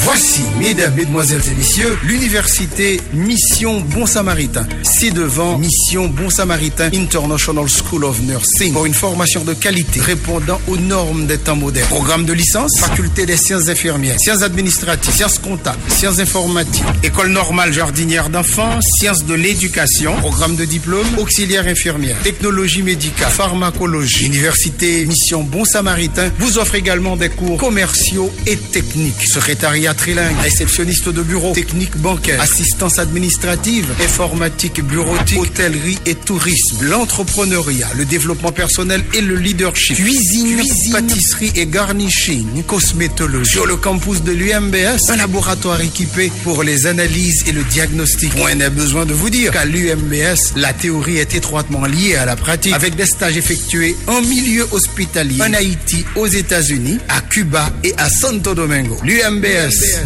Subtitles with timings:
[0.00, 4.66] Voici, mesdames, mesdemoiselles et messieurs, l'université Mission Bon Samaritain.
[4.82, 10.60] C'est devant Mission Bon Samaritain International School of Nursing pour une formation de qualité répondant
[10.66, 11.88] aux normes des temps modernes.
[11.88, 17.72] Programme de licence, faculté des sciences infirmières, sciences administratives, sciences comptables, sciences informatiques, école normale
[17.72, 24.26] jardinière d'enfants, sciences de l'éducation, programme de diplôme, auxiliaire infirmière, technologie médicale, pharmacologie.
[24.26, 29.26] Université Mission Bon Samaritain vous offre également des cours commerciaux et techniques.
[29.60, 37.88] Secrétariat trilingue, réceptionniste de bureau, technique bancaire, assistance administrative, informatique bureautique, hôtellerie et tourisme, l'entrepreneuriat,
[37.94, 43.50] le développement personnel et le leadership, cuisine, pâtisserie et garnishing, cosmétologie.
[43.50, 48.34] Sur le campus de l'UMBS, un laboratoire équipé pour les analyses et le diagnostic.
[48.36, 52.36] Point n'est besoin de vous dire qu'à l'UMBS, la théorie est étroitement liée à la
[52.36, 57.92] pratique avec des stages effectués en milieu hospitalier, en Haïti, aux États-Unis, à Cuba et
[57.98, 58.96] à Santo Domingo.
[59.04, 59.49] L'UMBS,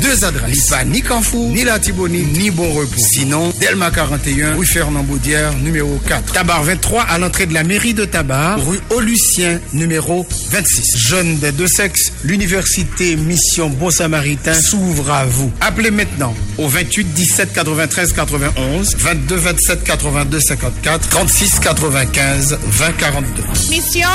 [0.01, 2.97] deux adresses, l'IPA ni Canfou, ni la Tiboni, ni Bon Repos.
[2.97, 6.33] Sinon, Delma 41, rue Fernand Baudière, numéro 4.
[6.33, 10.97] Tabar 23 à l'entrée de la mairie de Tabar, rue Aulucien, numéro 26.
[10.97, 15.53] Jeunes des deux sexes, l'université Mission Bon Samaritain s'ouvre à vous.
[15.61, 23.43] Appelez maintenant au 28 17 93 91, 22 27 82 54, 36 95 20 42.
[23.71, 24.09] Mission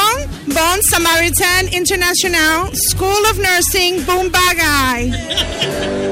[0.47, 4.03] Bon Samaritan International School of Nursing
[5.09, 6.09] Boombagay.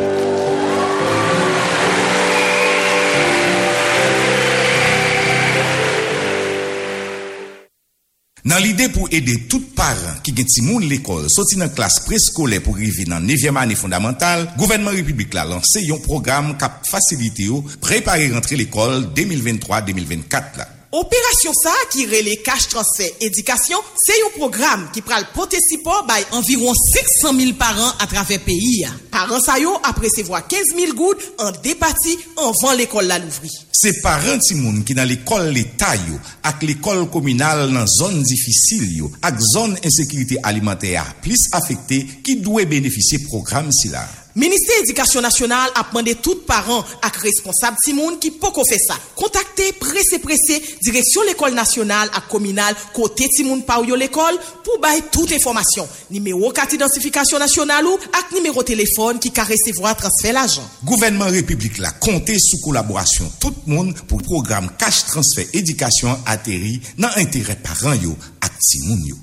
[8.47, 12.61] Nan l'ide pou ede tout paran ki gen ti moun l'ekol soti nan klas preskole
[12.63, 17.59] pou rivi nan 9e ane fondamental, Gouvernement Republik la lanse yon program kap fasilite yo
[17.83, 20.76] prepare rentre l'ekol 2023-2024 la.
[20.95, 26.71] Operasyon sa ki rele cash transfer edikasyon, se yon program ki pral potesipo bay environ
[26.79, 28.91] 600 000 paran a trafe peyi ya.
[29.11, 33.51] Paran sa yo apresevoa 15 000 goud an depati anvan l'ekol la louvri.
[33.75, 38.87] Se paran ti moun ki nan l'ekol l'Etat yo ak l'ekol kominal nan zon difisil
[39.01, 44.07] yo ak zon ensekirite alimenter plis afekte ki dwe beneficye program si la.
[44.37, 48.93] Ministè Edikasyon Nasyonal ap mande tout paran ak responsab ti moun ki poko fe sa.
[49.17, 54.77] Kontakte prese-prese direksyon l'Ekol Nasyonal ak Kominal kote ti moun pa ou yo l'ekol pou
[54.83, 55.89] bay tout informasyon.
[56.13, 60.69] Nimeyo kat identifikasyon nasyonal ou ak nimeyo telefon ki ka resevo a transfer l'ajan.
[60.85, 67.17] Gouvernement Republik la konte sou kolaborasyon tout moun pou program Cash Transfer Edikasyon ateri nan
[67.17, 69.17] entere paran yo ak ti moun yo.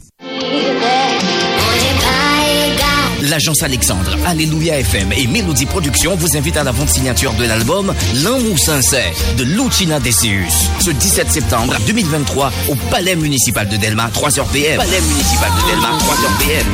[3.30, 7.94] L'agence Alexandre, Alléluia FM et Mélodie Productions vous invitent à la vente signature de l'album
[8.22, 10.68] L'amour sincère de Lucina Decius.
[10.80, 14.76] Ce 17 septembre 2023 au Palais municipal de Delma, 3h PM.
[14.76, 16.66] Palais municipal de Delma, 3h PM.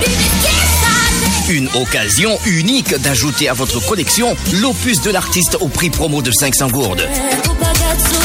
[1.50, 6.68] Une occasion unique d'ajouter à votre collection l'opus de l'artiste au prix promo de 500
[6.70, 7.06] gourdes.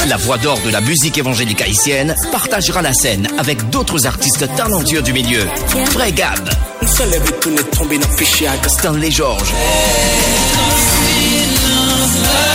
[0.08, 5.04] La voix d'or de la musique évangélique haïtienne partagera la scène avec d'autres artistes talentueux
[5.04, 5.48] du milieu.
[6.88, 9.54] Frey Gab, Stanley Georges,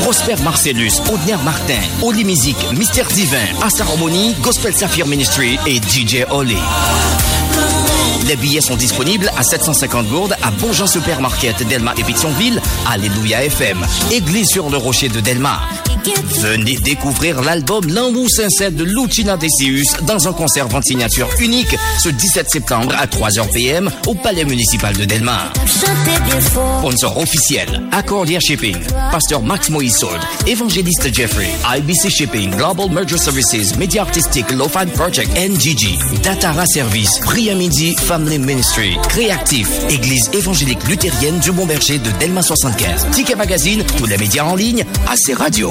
[0.02, 6.24] Prosper Marcellus, Audner Martin, Oli Music, Mystère Divin, Asa Harmony, Gospel Saphir Ministry et DJ
[6.30, 6.56] Oli.
[8.26, 13.84] Les billets sont disponibles à 750 gourdes à Bonjean Supermarket, Delma et Pétionville, Alléluia FM,
[14.12, 15.60] Église sur le Rocher de Delma.
[16.40, 22.08] Venez découvrir l'album L'amour sincère de Lucina Decius dans un concert vente signature unique ce
[22.08, 25.52] 17 septembre à 3h PM au Palais municipal de Delmar.
[26.40, 28.76] Sponsor officiel, Accordia Shipping,
[29.10, 35.98] Pasteur Max Moïsold, Évangéliste Jeffrey, IBC Shipping, Global Merger Services, Média Artistique, Lofan Project, NGG,
[36.22, 42.42] Datara Service, Priya Midi, Family Ministry, Créatif, Église évangélique luthérienne du Bon Berger de Delma
[42.42, 45.70] 75, Ticket Magazine, tous les médias en ligne, AC Radio,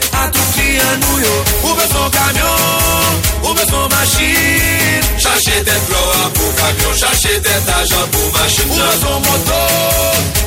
[0.81, 6.55] yon nou yo Ou be son kamyon, ou be son masjin Chache det blowa pou
[6.59, 9.61] kamyon, chache det ajan pou masjin Ou be son moto,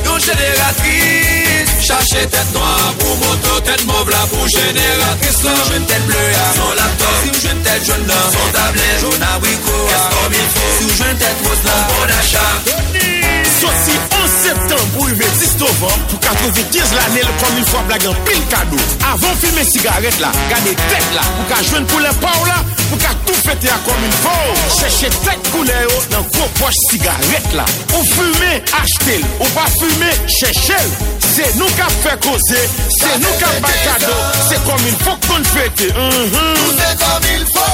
[0.09, 6.45] yon jeneratris Chache det noa pou moto, det mobla pou jeneratris Son jen tel bleuya,
[6.55, 7.15] son laptop.
[7.23, 10.89] Si ou jen tel jen nan, son tablet, jen aviko Kès kom il fo, si
[10.89, 13.34] ou jen tel mos nan, bon achat.
[13.55, 18.41] Soti 11 septembre pou yve 10 novembre Pou 95 l'anel kom yon fwa blagan pil
[18.51, 18.79] kado
[19.11, 22.57] Avon filme sigaret la, gade tek la Pou ka jwen pou le pa ou la,
[22.89, 26.51] pou ka tou fete a kom yon fwa ou Cheche tek koule yo nan kou
[26.59, 30.91] poch sigaret la Ou fume, achete l, ou pa fume, cheche l
[31.29, 32.61] Se nou ka fe koze,
[32.99, 34.19] se nou ka bay kado
[34.49, 37.73] Se kom yon fwa kon fete Tout se kom yon fwa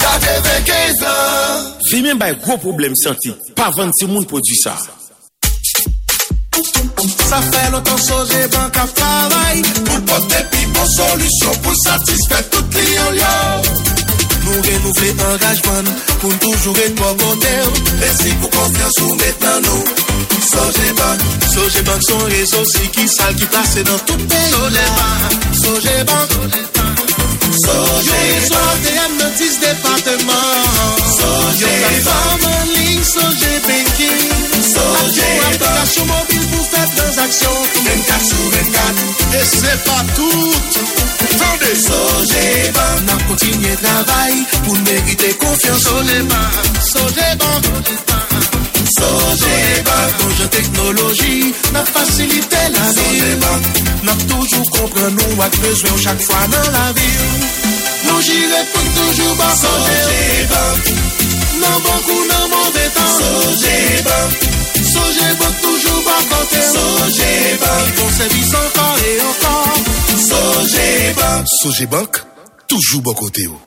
[0.00, 4.56] Ka te ve 15 Li men bay gwo problem santi, pa vant si moun prodwi
[4.58, 4.72] sa.
[7.28, 12.78] Sa fè lontan soje bank a travay, pou pote pi bon solusyon pou satisfè tout
[12.80, 13.30] li yon yo.
[14.42, 19.86] Nou renouvle engajman, pou toujou rekwa bonde ou, lesi pou konfiansou metan nou.
[20.50, 21.22] Soje bank,
[21.54, 24.50] soje bank son rezo si ki sal ki plase nan tout peyi.
[24.50, 27.06] Soje bank, soje bank, soje bank,
[28.10, 30.63] yo e rezo de amnotis departement.
[31.16, 34.22] Soje bank en ligne Soje banking
[34.72, 40.80] Soje bank Aplikasyon mobil pou fè transaksyon 24 sou 24 E se pa tout
[41.38, 42.44] Tande Soje
[42.76, 47.64] bank Nan kontinye travay Pou merite konfians Soje bank Soje bank
[48.98, 49.56] Soje
[49.86, 55.98] bank Konje teknoloji Nan fasilite la vi Soje bank Nan toujou kompren nou ak bezwen
[56.02, 60.92] Chak fwa nan la vi Nou jire pou toujou bank Soje bank
[61.60, 63.76] Nan bankou nan mouve tan Soje
[64.08, 64.48] bank
[64.92, 67.32] Soje bank toujou bank kote Soje
[67.64, 69.92] bank Kon servis ankon e ankon
[70.28, 70.88] Soje
[71.20, 72.26] bank Soje Bank,
[72.68, 73.58] toujou bon kote yo.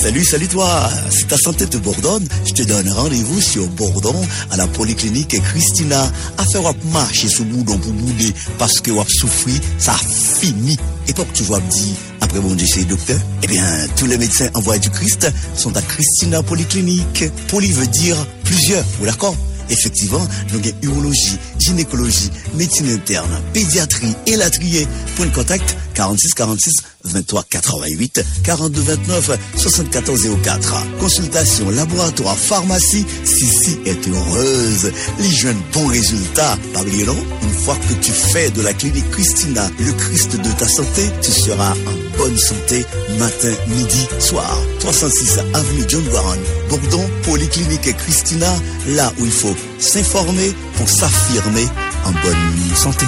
[0.00, 4.18] Salut, salut toi, si ta santé te bourdonne, je te donne rendez-vous sur Bourdon
[4.50, 6.10] à la polyclinique Christina.
[6.38, 10.78] Affaire wap marcher sous boudon pour bouder parce que wap souffri, ça fini.
[11.06, 13.62] Et pas que tu vois dit, après bon Dieu c'est docteur, eh bien,
[13.96, 17.24] tous les médecins en voie du Christ sont à Christina Polyclinique.
[17.48, 19.36] Poly veut dire plusieurs, vous d'accord?
[19.70, 24.86] Effectivement, nous urologie, gynécologie, médecine interne, pédiatrie et latrier.
[25.16, 26.72] Pour le contact, 46 46
[27.04, 30.86] 23 88 42 29 74 04.
[30.98, 34.92] Consultation, laboratoire, pharmacie, Sissi est heureuse.
[35.18, 36.58] Les jeunes bons résultats.
[36.74, 41.10] Pas une fois que tu fais de la clinique Christina le Christ de ta santé,
[41.22, 42.84] tu seras en bonne santé
[43.18, 44.58] matin, midi, soir.
[44.80, 48.52] 306 avenue John Warren, Bourdon, Polyclinique Christina,
[48.88, 51.66] là où il faut s'informer pour s'affirmer
[52.04, 53.06] en bonne santé.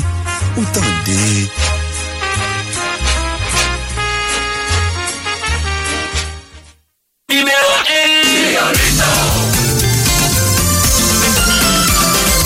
[0.57, 1.49] Entendez.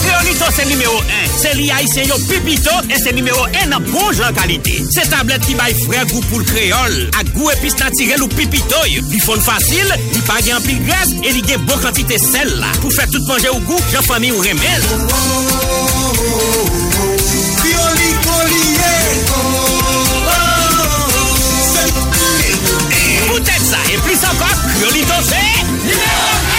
[0.03, 1.16] Creolito se numéro 1.
[1.37, 4.73] Se li haïtien yo pipito et se numéro 1 nan bon jan kalite.
[4.89, 6.97] Se tablet ki bay frè gou pou l'kreol.
[7.21, 9.05] Ak gou epis naturel ou pipito yo.
[9.11, 12.73] Li fon fasil, li pa gen pil gres et li gen bon kantite sel la.
[12.81, 14.89] Pou fè tout manje ou gou, jan fami ou remel.
[17.61, 18.97] Crioli Collier.
[23.29, 25.43] Poutet sa, et plus encore, Creolito se
[25.85, 26.56] numéro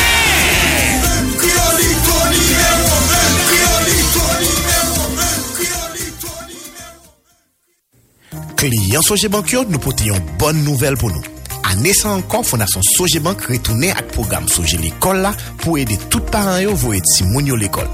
[8.57, 11.21] Kliyen Sojebank yo nou pote yon bon nouvel pou nou.
[11.69, 15.29] Ane sa ankon, Fondasyon Sojebank retoune ak program Soje l'ekol la
[15.61, 17.85] pou ede tout paran yo voe ti si moun yo l'ekol.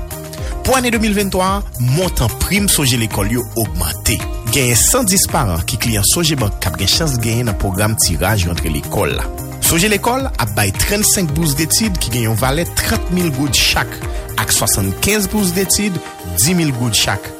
[0.63, 1.49] Po ane 2023,
[1.97, 4.15] montan prim Soje l'ekol yo augmente.
[4.55, 9.17] Genye 110 paran ki kliyen Sojebank kap gen chans genye nan program tiraj rentre l'ekol
[9.19, 9.27] la.
[9.67, 12.71] Soje l'ekol ap bay 35 bouz detid ki genyon valet
[13.11, 13.99] 000 goud chak
[14.39, 15.99] ak 75 bouz detid
[16.39, 17.33] 10 000 goud chak.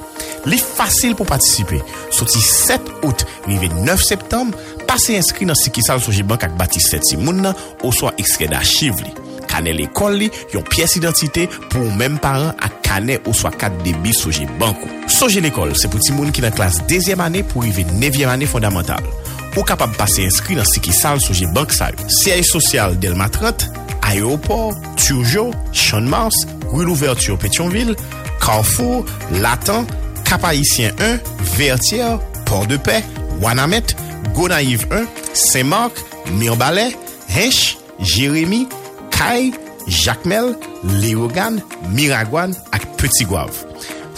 [0.50, 1.80] Li fasil pou patisipe.
[2.12, 4.60] Soti 7 out, rive 9 septembre,
[4.90, 9.14] pase inskri nan Sikisal Sojibank ak bati 7 simoun nan, oswa ekskre da chiv li.
[9.50, 14.16] Kane l'ekol li, yon piyes identite pou ou menm paran ak kane oswa kat debi
[14.18, 14.90] Soje Banko.
[15.12, 19.06] Soje l'ekol, se pou timoun ki nan klas 2e ane pou rive 9e ane fondamental.
[19.54, 22.10] Ou kapab pase inskri nan Sikisal Soje Bank sa yo.
[22.10, 23.70] Siyay sosyal Delma 30,
[24.04, 26.36] Aéroport, Turjo, Chanmars,
[26.72, 27.96] Rue Louverture Pétionville,
[28.42, 29.06] Carrefour,
[29.40, 29.86] Latan,
[30.34, 31.20] Kapayisyen 1,
[31.56, 33.04] Vertier, Port-de-Paix,
[33.40, 33.96] Wanamet,
[34.34, 35.94] Gonaïve 1, Saint-Marc,
[36.40, 36.98] Mirbalet,
[37.30, 38.68] Hench, Jérémy,
[39.12, 39.52] Kaye,
[39.86, 41.62] Jacmel, Léogane,
[41.92, 43.54] Miragouane ak Petit Gouave.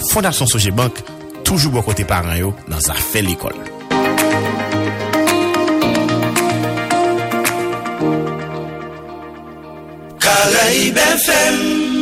[0.10, 1.04] Fondasyon Sojebank
[1.44, 3.60] toujou bo kote paran yo nan zafè l'ekol.
[10.24, 11.95] Kalaib FM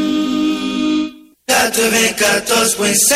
[1.53, 3.13] 94.5.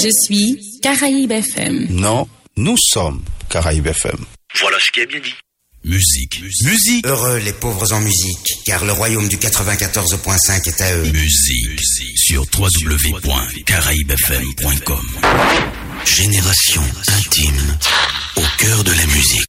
[0.00, 1.88] Je suis Caraïbe FM.
[1.90, 4.24] Non, nous sommes Caraïbe FM.
[4.60, 5.34] Voilà ce qui est bien dit.
[5.84, 6.40] Musique.
[6.40, 6.66] musique.
[6.66, 7.04] Musique.
[7.06, 11.02] Heureux les pauvres en musique, car le royaume du 94.5 est à eux.
[11.10, 11.68] Musique.
[11.70, 12.16] musique.
[12.18, 15.08] Sur www.caraïbefm.com.
[16.06, 17.76] Génération intime
[18.36, 19.46] au cœur de la musique.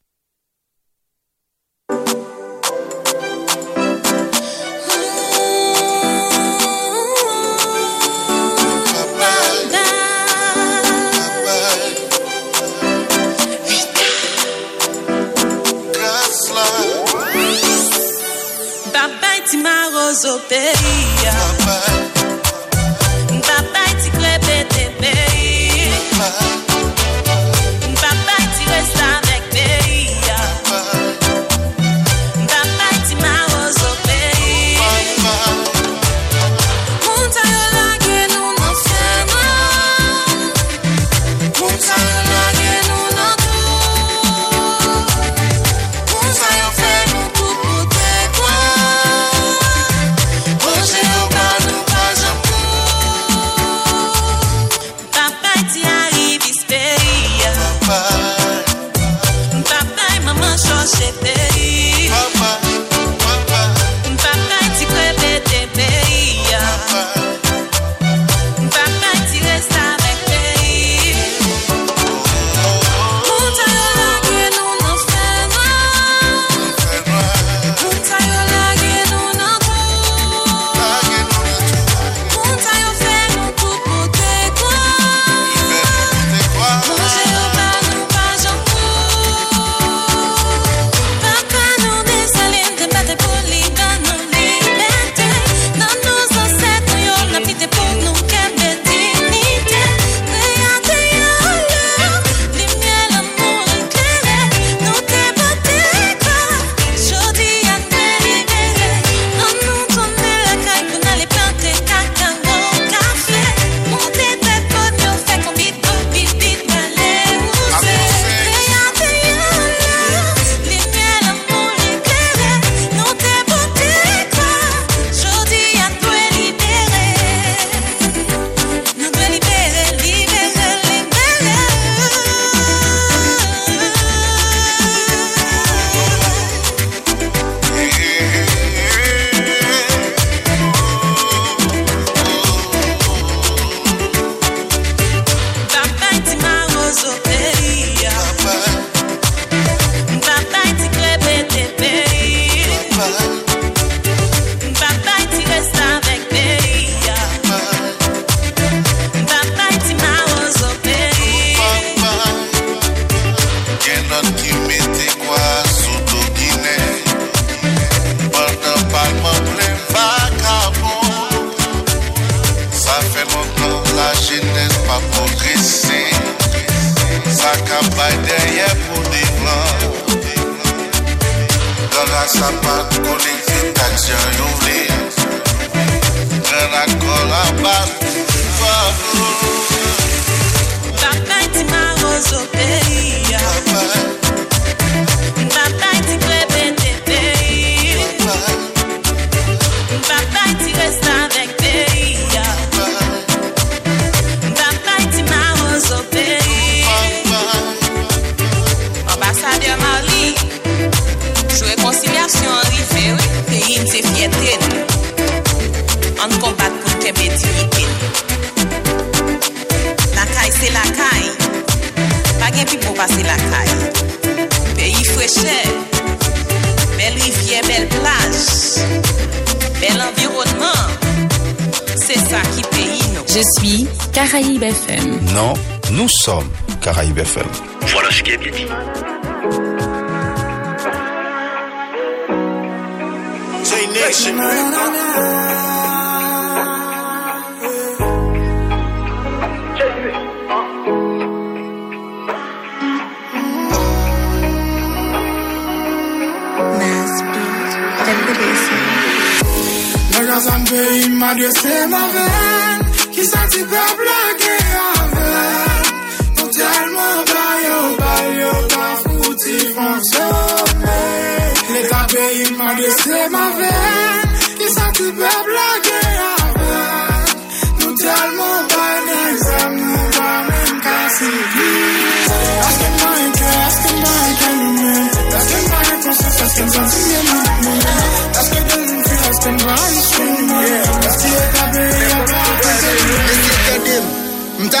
[20.16, 21.85] nos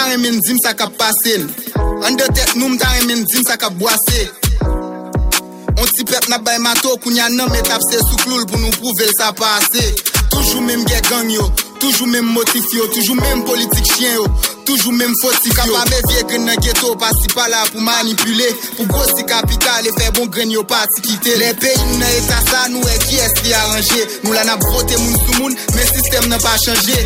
[0.06, 1.34] mda remen dim sa ka pase
[2.06, 4.30] An de tet nou mta remen dim sa ka boase.
[5.78, 9.10] On ti pep na bay mato Kounya nan met ap se soukloul pou nou prouvel
[9.18, 9.82] sa pase
[10.30, 14.26] Toujou menm gen gang yo Toujou menm motif yo Toujou menm politik chien yo.
[14.66, 15.74] Toujou menm fotif yo.
[15.76, 20.10] Kapame vie gren nan ghetto Pasi pa la pou manipule Pou gosi kapital E fe
[20.16, 23.36] bon gren yo pati kite Le peyi nou nan eta sa Nou e ki es
[23.44, 26.98] li aranje Nou la nap vote moun sou moun Men sistem nan pa chanje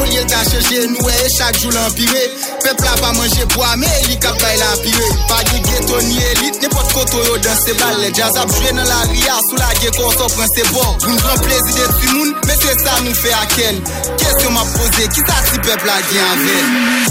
[0.00, 2.22] O liye ta chanje Nou e chak jou l'empire
[2.64, 6.16] Pepl la pa manje boa Me li kap bay la pire Pa ge ghetto ni
[6.30, 9.36] elit Ne pot koto yo dan se bal Le jazz ap jwe nan la ria
[9.50, 12.56] Sou la ge kon so pren se bo Moun gran plezi de tu moun Men
[12.64, 13.84] se sa nou fe aken
[14.16, 17.01] Kesyon ma pose Ki sa si pepl la gen aven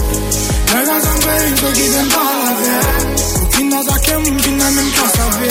[0.71, 2.75] Ne ka san pe yon se ki den pala ve
[3.35, 5.49] Pou ki nan sa kem, pou ki nan men kasa ve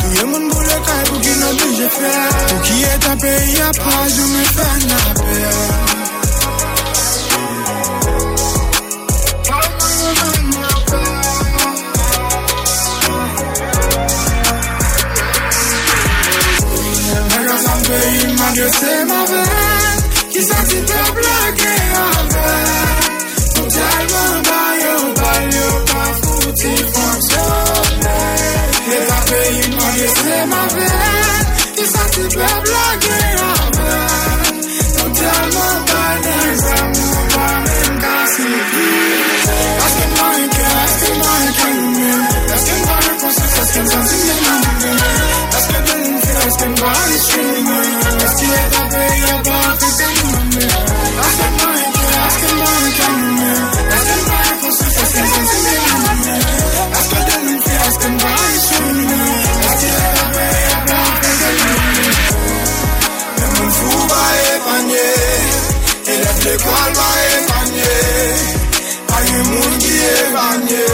[0.00, 2.12] Tou ye moun pou le kay, pou ki nan duje fe.
[2.48, 5.36] Pou ki e ta pe ya pa, jou me fe na pe
[17.30, 19.46] Ne ka san pe yon man, yo se ma ve.
[20.32, 22.87] Ki sa si te blage a ve
[70.38, 70.84] ki epanye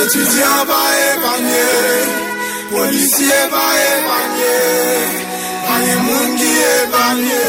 [0.00, 1.66] Etudyan ba epanye
[2.70, 4.56] Polisye ba epanye
[5.74, 7.44] Aye moun ki epanye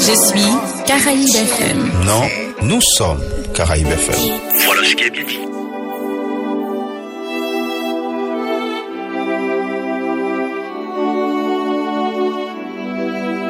[0.00, 0.52] Je suis
[0.86, 1.78] Caraïbes FM.
[2.04, 2.22] Non,
[2.62, 3.20] nous sommes
[3.54, 4.14] Caraïbes FM.
[4.66, 5.41] Voilà ce qui est bien dit.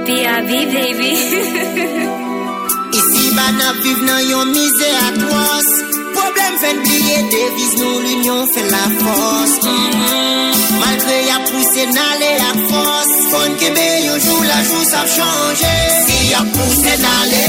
[0.04, 0.50] B.I.B.
[0.74, 1.12] baby.
[2.98, 5.68] Isi ba na viv nan yon mize atwos
[6.16, 10.32] Problem ven pliye deviz nou l'union fe la fos mm -hmm.
[10.80, 16.18] Malgre ya puse nale la fos Fon kebe yo jou la jou sa chanje Si
[16.32, 17.44] ya puse nale,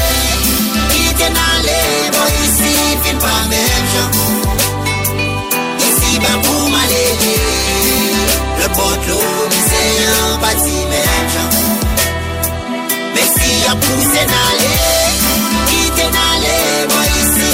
[0.94, 1.80] kite nale
[2.16, 4.10] Bo isi fin pa men jan
[5.88, 7.06] Isi ba pou male
[8.60, 9.20] Le pot lo
[9.52, 10.93] mize yon pati men
[13.64, 14.24] Ya pousse
[15.70, 16.06] Kite
[16.92, 17.50] Boy isi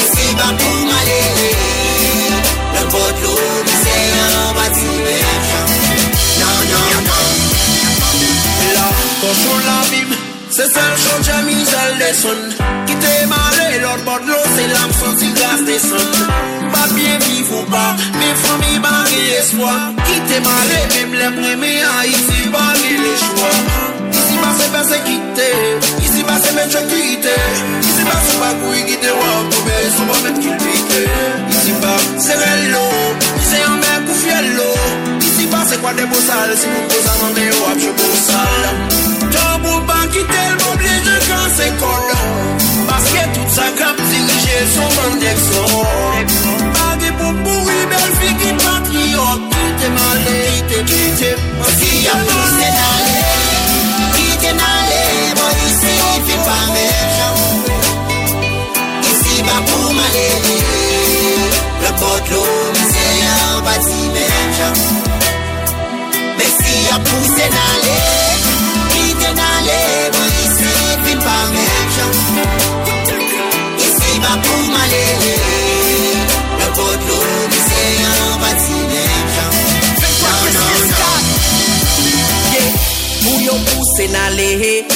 [0.00, 1.50] Isi ba pou malele
[2.74, 3.34] Le pot lo
[3.66, 5.68] mise yon bati men jan
[6.40, 7.28] Non, non, non
[8.76, 8.86] La,
[9.20, 10.10] koshon la bib
[10.50, 11.20] Se sel chon
[12.22, 12.40] son
[13.26, 16.08] mare lor bot lo se lam soti glas desan
[16.72, 19.74] Papye vivou pa, men fami bagi eswa
[20.06, 23.50] Kite mare, mem le preme a isi bagi le chwa
[24.18, 25.48] Isi ba se ben se kite,
[26.04, 27.36] isi ba se men che kite
[27.88, 31.02] Isi ba se bakou i gide wak, tobe sou ba men ki pite
[31.52, 31.92] Isi ba
[32.24, 32.86] se relo,
[33.42, 34.72] isi an men kou fielo
[35.20, 38.08] Isi ba se kwa de bo sal, si mou koza nan de wap che bo
[38.26, 38.91] sal
[44.66, 45.66] son kondeksyon
[46.76, 52.70] Page pou pouri bel fi ki patriyot Ite male, ite kite, masi ya pale Ite
[52.78, 53.18] nale,
[54.26, 55.00] ite nale,
[55.38, 55.94] bo isi
[56.26, 57.36] fi pa merjan
[59.10, 60.28] Isi ba pou male,
[61.82, 62.44] le pot lo
[62.78, 63.34] Mese ya
[63.66, 64.80] pati merjan
[66.38, 67.98] Mesi ya pou se nale,
[69.04, 69.82] ite nale,
[70.14, 70.72] bo isi
[71.04, 72.91] fi pa merjan
[74.40, 75.34] pou malele
[76.60, 77.66] Le pot yon men
[79.36, 79.52] jan
[80.52, 80.80] non, non
[83.22, 84.48] Mou yo pousse nale,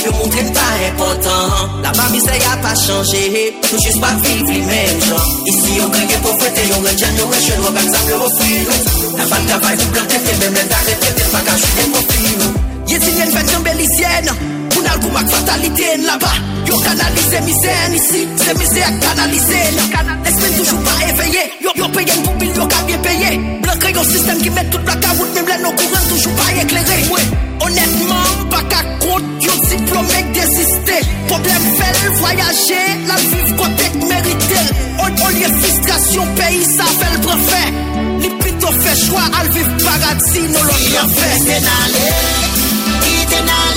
[0.04, 3.22] yo montre ta important La mami se ya pa chanje,
[3.70, 7.30] nou jis pa viv li men jan Isi yo krege pou fwete, yo rejan, yo
[7.30, 8.68] rechen, yo gak zam, yo refil
[9.16, 12.46] La fat travay pou plante, te mem len da repete, pa ka chute profil
[12.86, 16.32] Ye sinyen ven jan kanal pou mak fatalite en la ba
[16.66, 19.76] Yo kanalize mize en isi Se mize ak kanalize en
[20.26, 23.30] Esmen toujou pa eveye Yo, yo peyen pou bil yo ka bien peye
[23.62, 26.98] Blanke yo sistem ki met tout blaka wout Mem lè nou kouran toujou pa eklere
[27.10, 34.64] Mwen, honetman, baka kout Yo diplomek desiste Problem fel, voyaje La viv kotek merite
[34.96, 37.62] On, on ye fistrasyon, peyi sa fel prefe
[38.24, 42.10] Li pito fe chwa al viv paradisi Nou lò kre fe Ite nale,
[43.16, 43.65] ite nale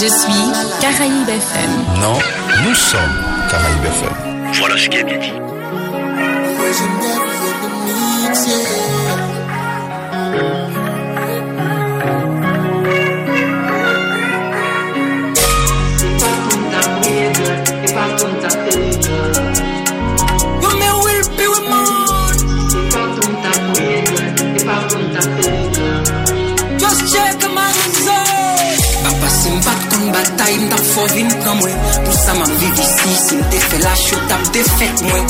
[0.00, 2.00] Je suis Caraïbe FM.
[2.00, 2.18] Non,
[2.64, 4.50] nous sommes Caraïbes FM.
[4.54, 5.32] Voilà ce qui est bien dit.
[30.20, 33.44] batay m tap fò vin pran mwen Pou sa m ap viv isi, si m
[33.52, 35.28] te fè la chou tap defèt mwen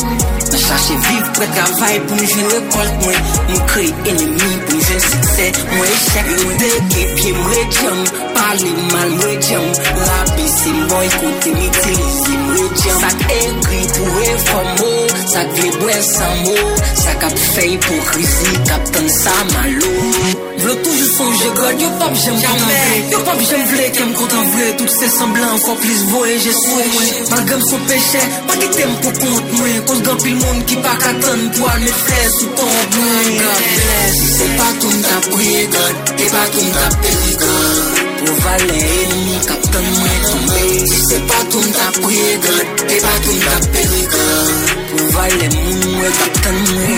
[0.51, 4.85] M chache viv pre travay pou m jen rekolt mwen M kre enemi pou m
[4.89, 8.03] jen sikse, mwen echek mwen Deke pye m rejèm,
[8.37, 9.69] pale mal m rejèm
[10.01, 15.49] La bise m boy kote m itilize m rejèm Sak ekri pou reform mwen Sak
[15.57, 19.93] vle bwen san mou Sak ap fey pou krizi Kap tan sa malo.
[20.61, 22.81] Vle toujou sonje god, yo pap jem kontan vle
[23.13, 26.87] Yo pap jem vle kem kontan vle Tout se semblan fwa plis voye je jeswe
[27.31, 29.79] Malgam sou peche, pa ki tem pou kont mwen.
[29.89, 33.31] Kos gan pil moun ki pa katan Pou Pwa me fre sou ton mwen.
[33.41, 34.21] God bless.
[34.35, 38.05] Se pa toum ta priye god E pa toum ta peri god.
[38.21, 40.21] Pou vale enmi kap tan mwen.
[40.29, 44.80] Tombe Se pa toum ta priye god E pa toum ta peri god.
[45.09, 46.97] Vale moun wè katan mè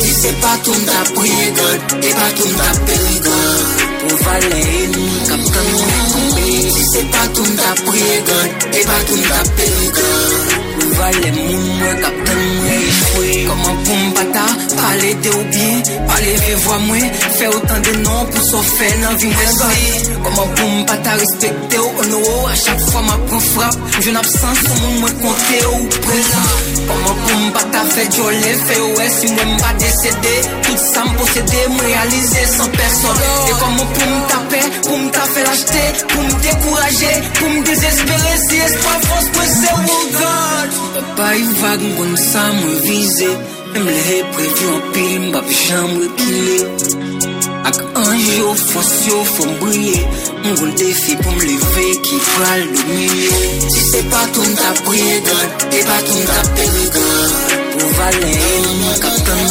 [0.00, 3.64] Ti se patoun da priye god E patoun da perigan
[4.04, 4.62] Ou vale
[4.94, 10.59] moun katan mè Ti se patoun da priye god E patoun da perigan
[11.00, 14.44] peri God Pou vale moun mwen kap tan mwen fwe Koman pou m bata,
[14.76, 15.82] pale de ou bien
[16.40, 17.06] ve vwa mwen,
[17.38, 21.78] fe otan de non pou so fe nan vin vesi Koman pou m bata respekte
[21.78, 25.88] ou ou A chak fwa ma pran frap, jen absans pou moun mwen konte ou
[26.04, 30.36] prezant Koman pou m bata fe jole, fe ou es si mwen ba desede
[30.68, 35.10] Tout sa m posede, m realize san person E koman pou m tape, pou m
[35.16, 41.26] tape l'achete Pou m dekouraje, pou m desespere Si espoir fos prese ou God Papa
[41.38, 43.30] yi vag mwen sa mwen vize.
[43.72, 46.58] Mwen le he previ an pil mbap jan mwen kile.
[47.68, 49.98] Ak anj yo fos yo fom brye
[50.42, 53.40] Mwen goun defi pou m leve ki pral domine
[53.74, 57.34] Si se patoun ta priye god E patoun ta perigod
[57.74, 59.44] Pou valen mwen kapten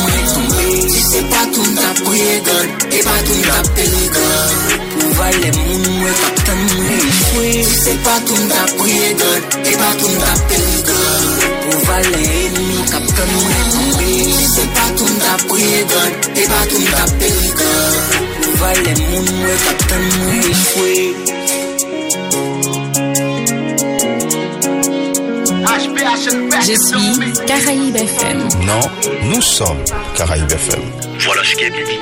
[1.09, 4.51] Se patoun tap kouye god, e patoun tap peli god.
[4.93, 10.43] Pou vale moun mwen kapten mwen mfwe Se patoun tap kouye god, e patoun tap
[10.51, 11.47] peli god.
[11.63, 17.51] Pou vale enmi kapten mwen mfwe Se patoun tap kouye god, e patoun tap peli
[17.63, 18.15] god.
[18.37, 21.38] Pou vale moun mwen kapten mwen mfwe
[25.81, 28.39] Je suis Caraïbes FM.
[28.65, 28.81] Non,
[29.23, 29.83] nous sommes
[30.15, 30.81] Caraïbes FM.
[31.19, 31.99] Voilà ce qui est bien dit.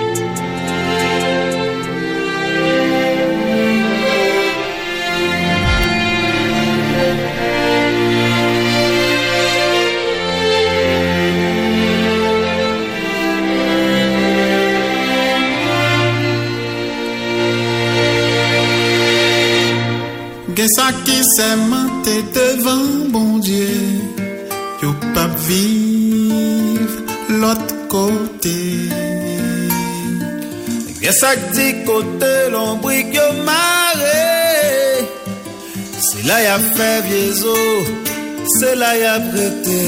[20.58, 21.22] Gen sa ki
[22.08, 23.68] te devan bon Diyo,
[24.82, 26.92] yo pap viv
[27.42, 28.62] lot kote.
[31.02, 34.24] Gen sak di kote lombrik yo mare,
[36.08, 37.58] se la ya fe viezo,
[38.56, 39.82] se la ya prete.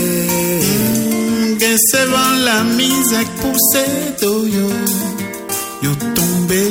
[1.61, 3.85] Gye sevan la mizek pou se
[4.21, 4.69] do yo,
[5.85, 6.65] yo tombe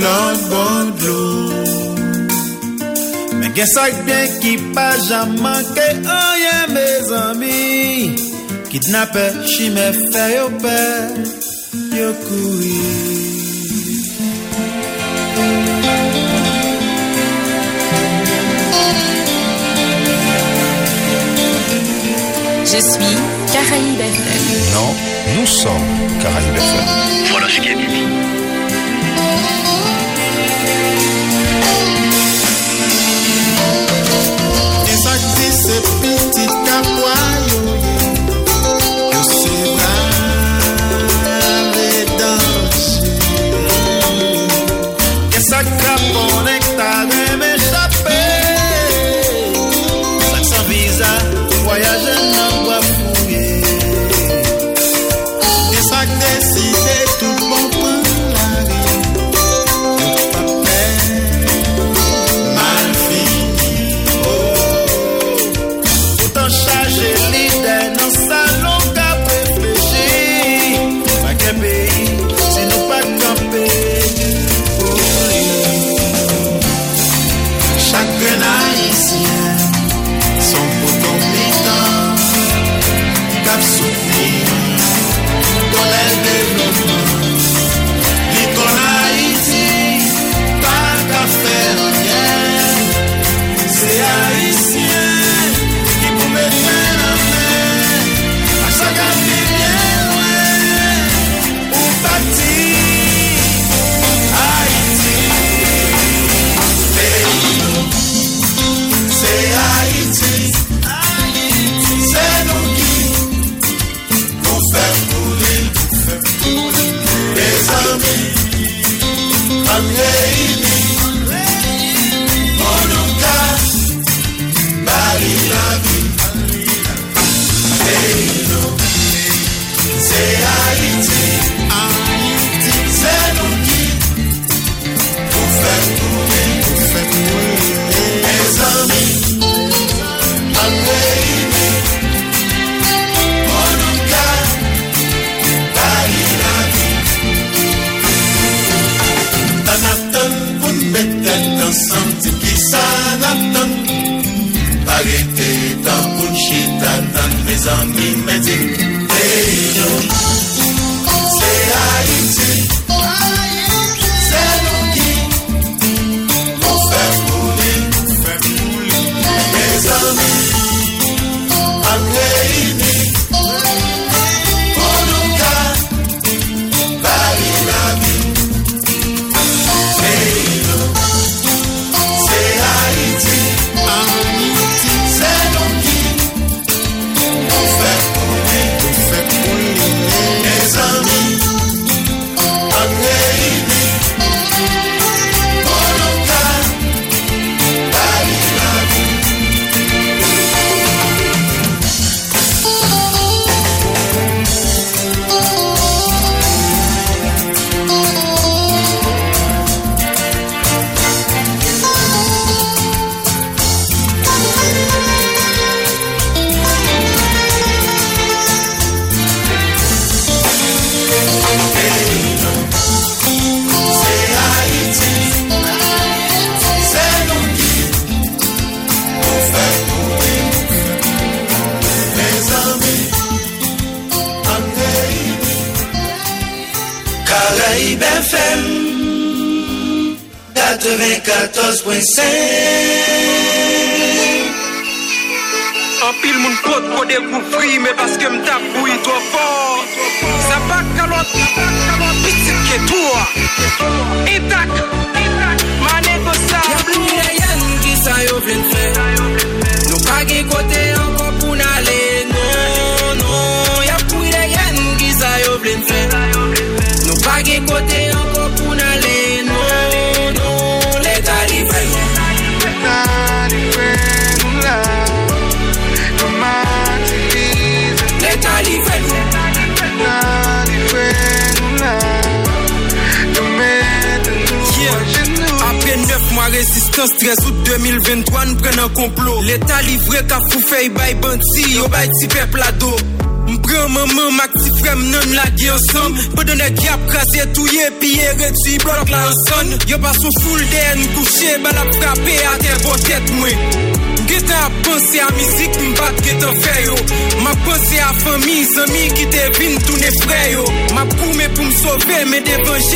[0.00, 1.55] lot bol blou.
[3.56, 5.86] Gen sak byen ki pa jam manke
[6.20, 7.60] Anye me zami
[8.70, 10.80] Kidnape, chime, fe yo pe
[11.98, 13.06] Yo koui
[22.70, 23.16] Je suis
[23.52, 24.44] Caraïbe FM.
[24.74, 24.90] Non,
[25.36, 25.88] nous sommes
[26.22, 26.86] Caraïbe FM.
[27.30, 27.95] Voilà ce qui est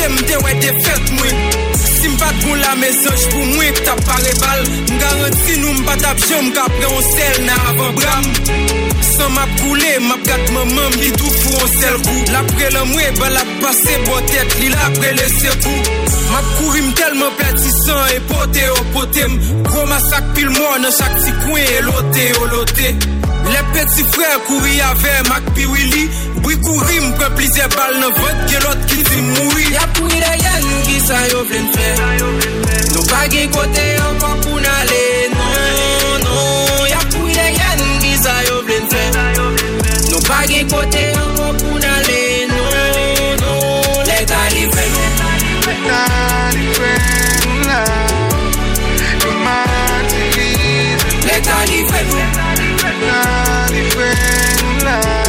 [0.01, 1.35] Che mde wè defet mwen
[1.77, 4.63] Si mbat goun la mesaj pou mwen Tap pare bal
[4.97, 8.25] Garanti nou mbat ap jom Ka pre on sel nan avan bram
[9.11, 12.81] San map koule map kat mamam Li tou pou on sel kou La pre la
[12.89, 17.37] mwe bal ap pase Bo tet li la pre le se kou Map kourim telman
[17.37, 19.41] platisan E pote o pote m.
[19.69, 22.95] Gro masak pil mwa nan chak ti kwen E lote o lote
[23.45, 26.09] Le peti fre kouri ave mak piwili
[26.41, 30.67] Bwi kouri mpe plize bal nan vod Gelot ki ti mouri Ya pou ide yan
[30.85, 31.87] ki sa yo vlen fe
[32.93, 35.01] Nou bagen kote an kon pou nale
[35.33, 36.85] Non, non.
[36.91, 39.03] Ya pou ide yan ki sa yo vlen fe
[40.11, 42.21] Nou bagen kote an kon pou nale
[42.53, 44.87] Non, non Le tali fe
[45.65, 46.93] Le tali fe
[49.25, 50.55] Nou mati li
[51.25, 52.49] Le tali fe
[53.01, 55.20] una diferencia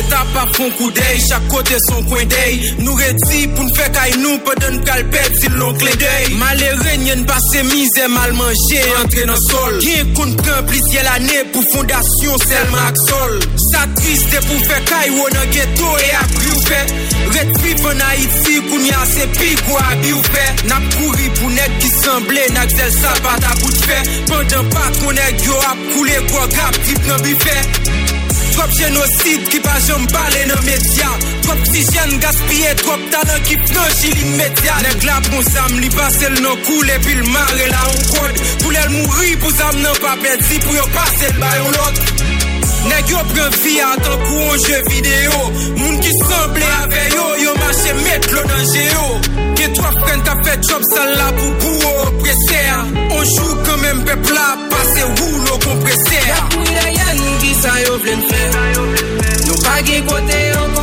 [0.00, 4.14] l'Etat pa fon kou dey, chak kote son kwen dey Nou reti pou n'fe kay
[4.20, 9.26] nou, pe den kalpet si l'on kle dey Male renyen basse mize, mal manje, entre
[9.28, 9.76] nan sol.
[9.84, 13.36] Gen kon pren plisye l'ane pou fondasyon selman ak sol.
[13.68, 16.80] Sa triste pou fe kay wou nan geto e apri ou fe
[17.36, 21.52] Ret pou an Haiti, koun ya se pi kwa abi ou fe Nap kouri pou
[21.52, 25.56] nek ki semble, nak zel sa pa ta bout fe Pendan pat kon konek yo
[25.66, 27.56] ap koule kwa grap tip nan bi fe
[28.60, 31.08] Trop genosid ki pa jom pale nan medya
[31.46, 36.28] Trop psijen gaspye, trop talan ki pnan jilin media Neg la pon sam li pase
[36.28, 39.96] l nan koule pi l mare la on kod Pou lèl mouri pou zam nan
[40.04, 42.29] pa pedi pou yo pase l bayon lot
[42.88, 45.36] Nèk yo pren vi an tan kou an je video.
[45.76, 49.06] Moun ki semble ave yo Yo mache met lo nan je yo.
[49.60, 52.60] Ke tro fren ta fe job sal la pou pou o prese
[53.10, 58.42] On jou kemen pepla pase wou lo komprese Yakou yayan di sa yo vlen fe
[59.46, 60.79] Nou bagye kote yo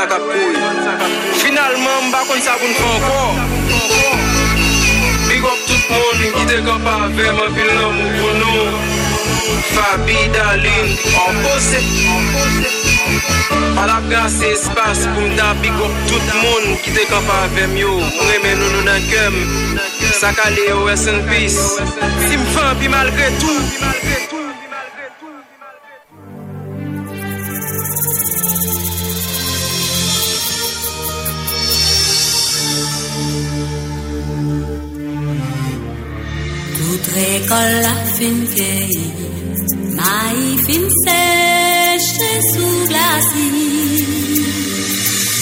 [0.00, 0.56] sa kap kouy.
[1.40, 3.36] Finalman mba kon sa pou n'fankor
[5.28, 8.62] Big up tout moun ki te kap avem Anpil nan mou pou nou.
[9.74, 11.82] Fabi Dalin an Anpose
[13.76, 18.56] Palap gas espas pou mda big up tout moun ki te kap avem yo Mremen
[18.56, 19.38] nou nou nan kem.
[20.16, 21.60] Sakale yo es en pis
[22.24, 24.19] Si mfan pi malgre tout.
[37.20, 39.12] Récolte la fin cueillie,
[39.98, 44.04] maïs fin sèche sous glacis.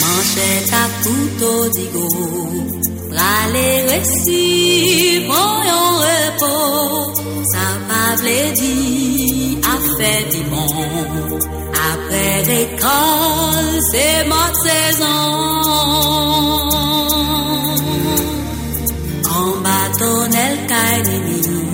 [0.00, 2.08] Manchette à couteau digo,
[3.12, 7.12] râler récit, bon yon repos.
[7.52, 10.72] Ça pas vle di, a fait di bon.
[11.92, 15.20] Après l'école, c'est ma saison.
[19.30, 21.67] En bâtonnel tout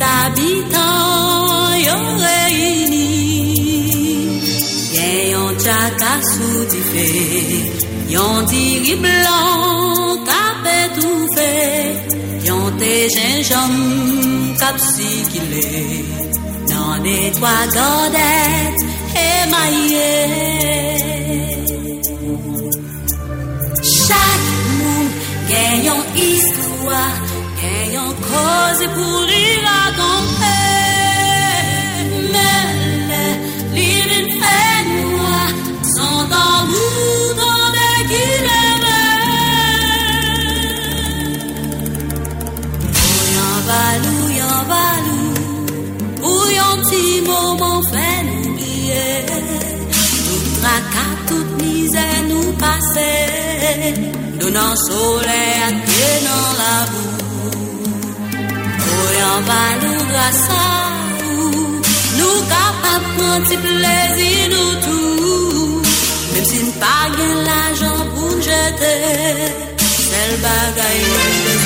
[0.00, 3.08] habitant yon réuni.
[4.92, 7.08] Gen yon tchaka sou di fe,
[8.14, 11.52] yon diri blanc kap etoufe,
[12.48, 13.74] yon te ginjam
[14.60, 15.68] kap sikile,
[16.70, 18.76] nan etwa godet
[19.28, 20.12] emaye.
[23.82, 25.06] Chaque moun
[25.48, 27.25] gen yon histoire,
[28.36, 30.60] gen yon cause pour y raconter.
[32.32, 32.64] Mais
[33.10, 34.24] les livres
[35.12, 35.48] noir
[35.96, 38.96] sont en bout dans des kilomètres.
[42.94, 44.20] Bouillon balou,
[44.72, 45.24] balou,
[46.22, 49.12] bouillon petit moment fait oublier.
[50.26, 53.94] Tout tracas, toute misère nous passer.
[54.40, 56.95] Donnant soleil à pied dans la
[59.26, 60.64] Nan valou grasa
[61.26, 61.80] ou
[62.18, 65.82] Nou kapap pran ti plezi nou tou.
[66.32, 68.92] Mem si n'pa gen la jan pou n'jete
[70.06, 71.65] Sel bagay nou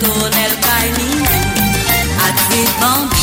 [0.00, 1.10] tonel kaj mi
[2.26, 3.13] At ritman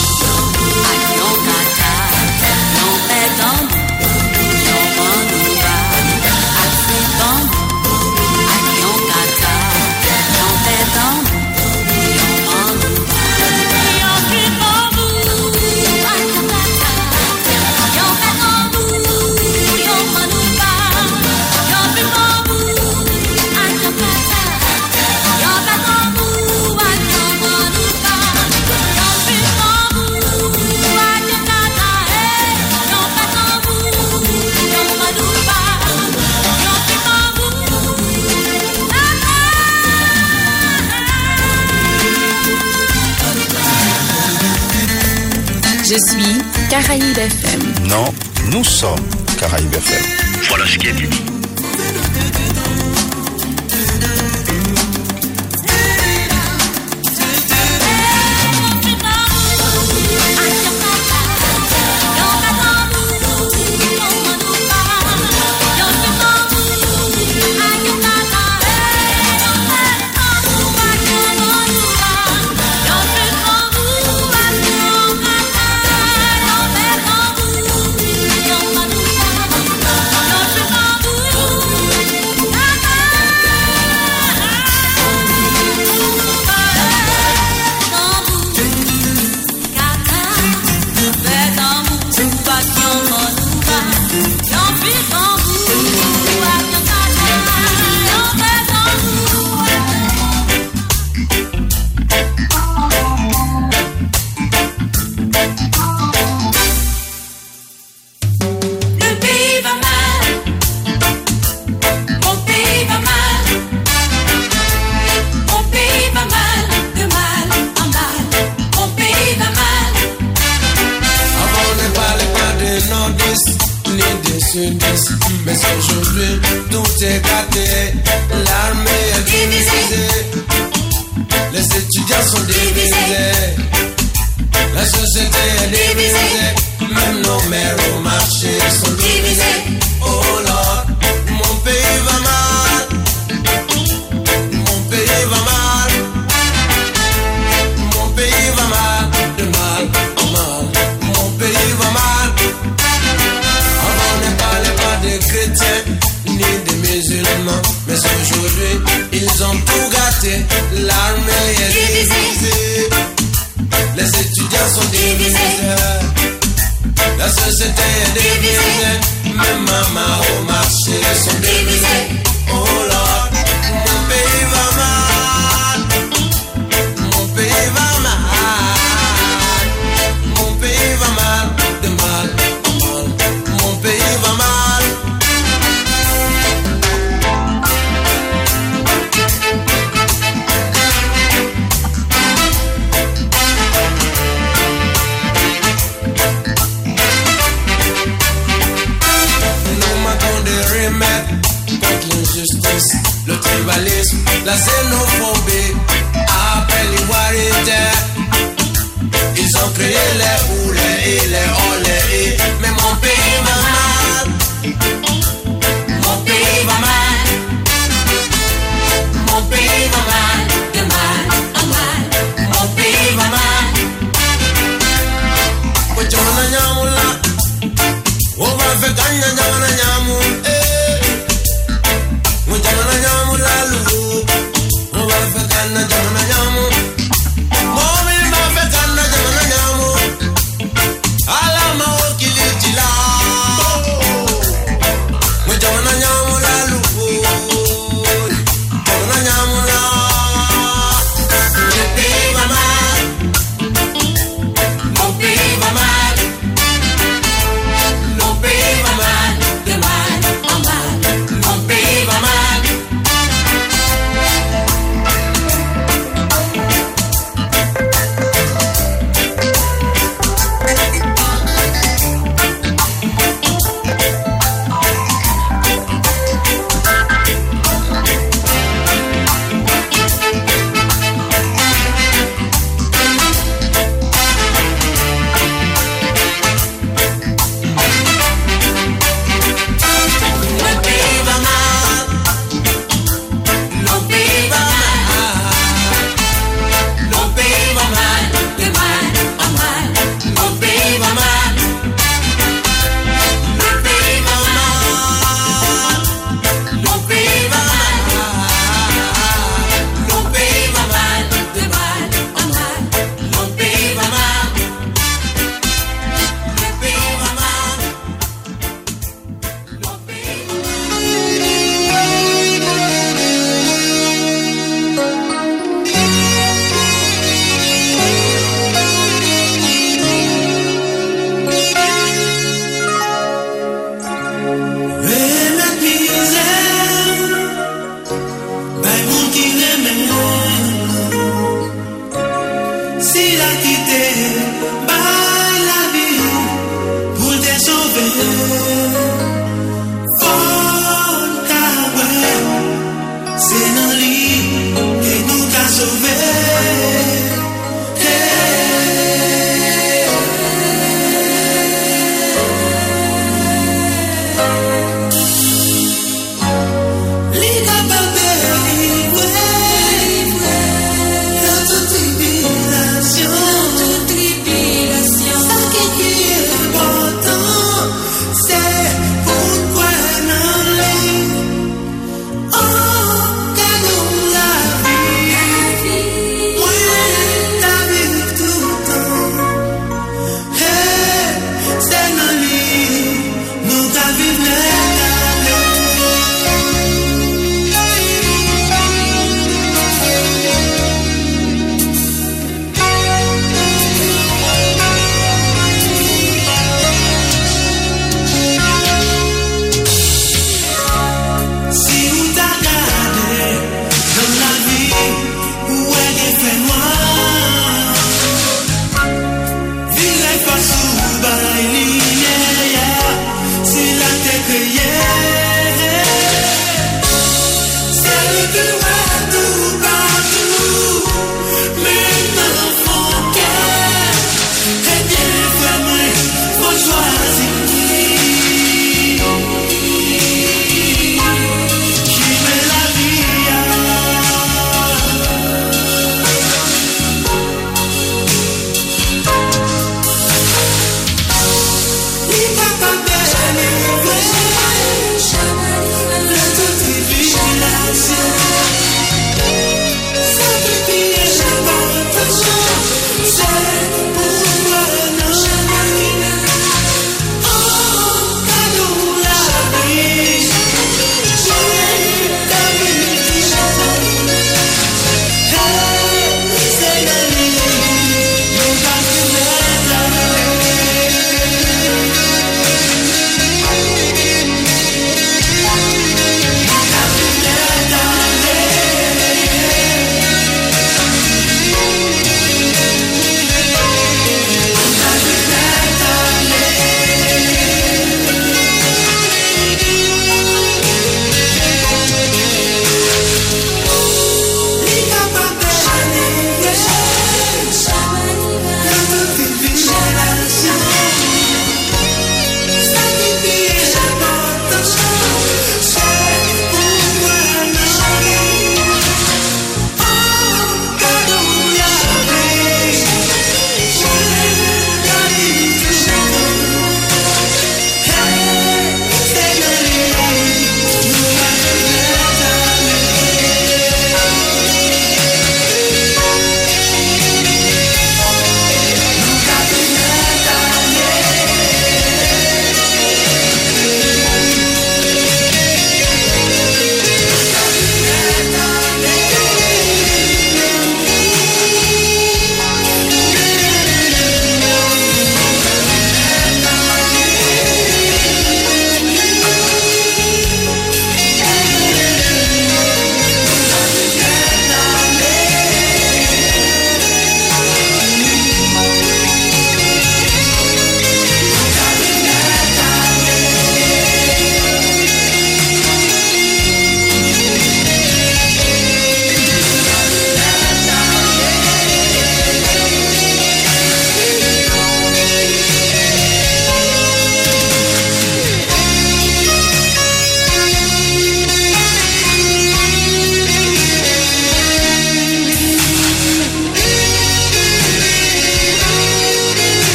[45.92, 47.60] Je suis Caraïbe FM.
[47.90, 48.06] Non,
[48.50, 48.96] nous sommes
[49.38, 50.02] Caraïbe FM.
[50.48, 51.31] Voilà ce qui est dit.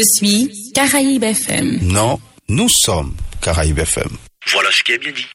[0.00, 1.78] Je suis Caraïbe FM.
[1.82, 4.08] Non, nous sommes Caraïbes FM.
[4.50, 5.26] Voilà ce qui est bien dit.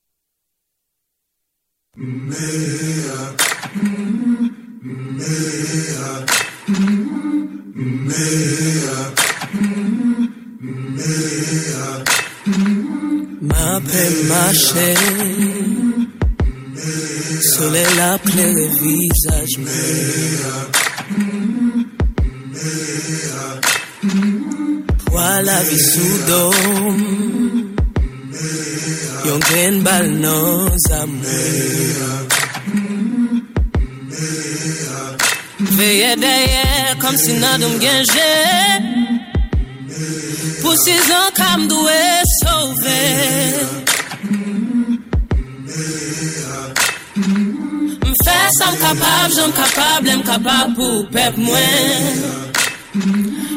[37.05, 38.31] Kom si nan dom genje.
[40.61, 42.07] Pousizan kam do e
[42.39, 43.01] sove.
[48.09, 52.17] M fè sa m kapab, jan m kapab, lè m kapab pou pep mwen.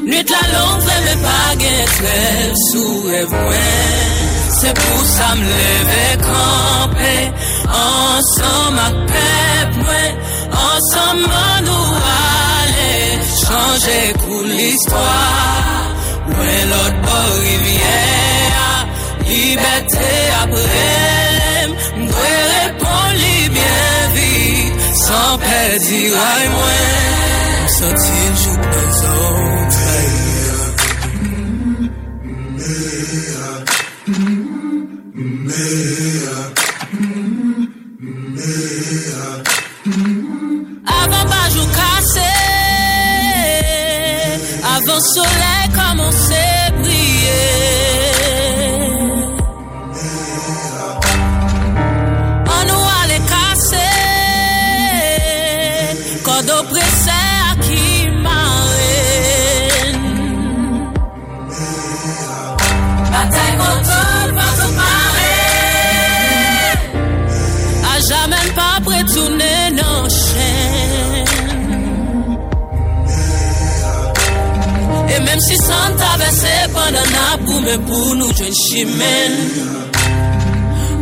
[0.04, 4.12] Nwit la long vè mè pa gen trev sou ev mwen.
[4.58, 7.16] Se pou sa m leve kampe
[7.80, 10.20] Ansan m ak pep mwen
[10.66, 12.47] Ansan m an ou a
[13.48, 15.68] Chanje kou l'histoire.
[16.28, 18.86] Mwen lot bo rivière
[19.28, 20.10] Liberté
[20.42, 21.70] apre lem
[22.02, 30.27] Mdwe repon li bien vite San perdi ray mwen Sotil jouk de zon
[77.38, 79.32] ap goume pou nou jwen chimen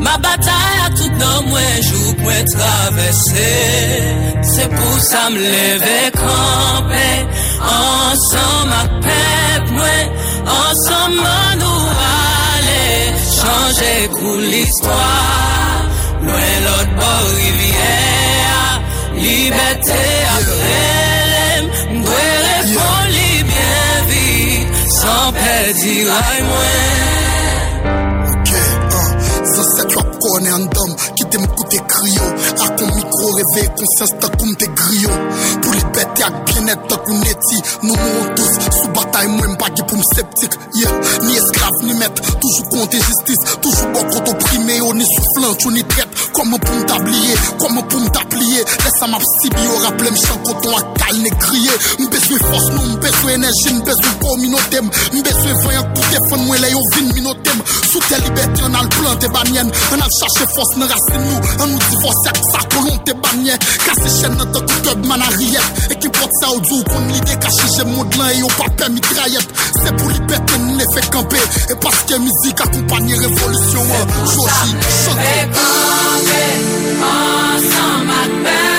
[0.05, 3.53] Ma batay a tout nan mwen jouk mwen travese.
[4.53, 7.09] Se pou sa m leve kampe
[7.73, 10.15] Ansam ak pep mwen
[10.59, 12.85] Ansam man nou ale
[13.33, 15.81] Chanje kou l'histoire
[16.27, 18.81] Mwen lot bo rivière
[19.17, 20.05] Liberté
[20.37, 20.66] apre
[25.07, 27.81] San pedi ray mwen
[28.31, 28.51] Ok,
[28.99, 29.11] an,
[29.53, 32.27] zan set yo ap kone an dam Ki m koute kriyo
[32.65, 35.13] Akon mikro reve, konsyans takoun te griyo
[35.63, 40.01] Pou li pete ak bienet takoun neti Nou moun tous, sou batay mwen bagi pou
[40.01, 40.99] m septik, yeah.
[41.23, 45.77] Ni eskrav ni met, toujou konte jistis Toujou bok koto prime yo Ni souflant yo
[45.77, 49.79] ni tret Koman pou m tabliye, koman pou m tapliye Lesa map ap sibi yo
[49.87, 53.81] rapple m chan koton kal ne kriye M bezwe fos nou, m bezwe enerji, m
[53.87, 58.21] bezwe pou minotem M bezwe vanyan koute fon mwen le yo vin minotem Sou te
[58.21, 62.29] libeti an al plante banyen An al chache fos nan rasin nou An nou divose
[62.33, 66.13] ak sa kolon te banyen Kase chen nan te kouteb man a riyet E ki
[66.19, 70.13] pot sa ou djou kon lide kache jem modlan E yo pape mitrayet Se pou
[70.13, 71.41] libeti nou ne fe kampe
[71.73, 73.95] E paske mizik akompanye revolusyon
[74.37, 76.26] Joshi, chanke
[77.03, 78.76] awesome, I'd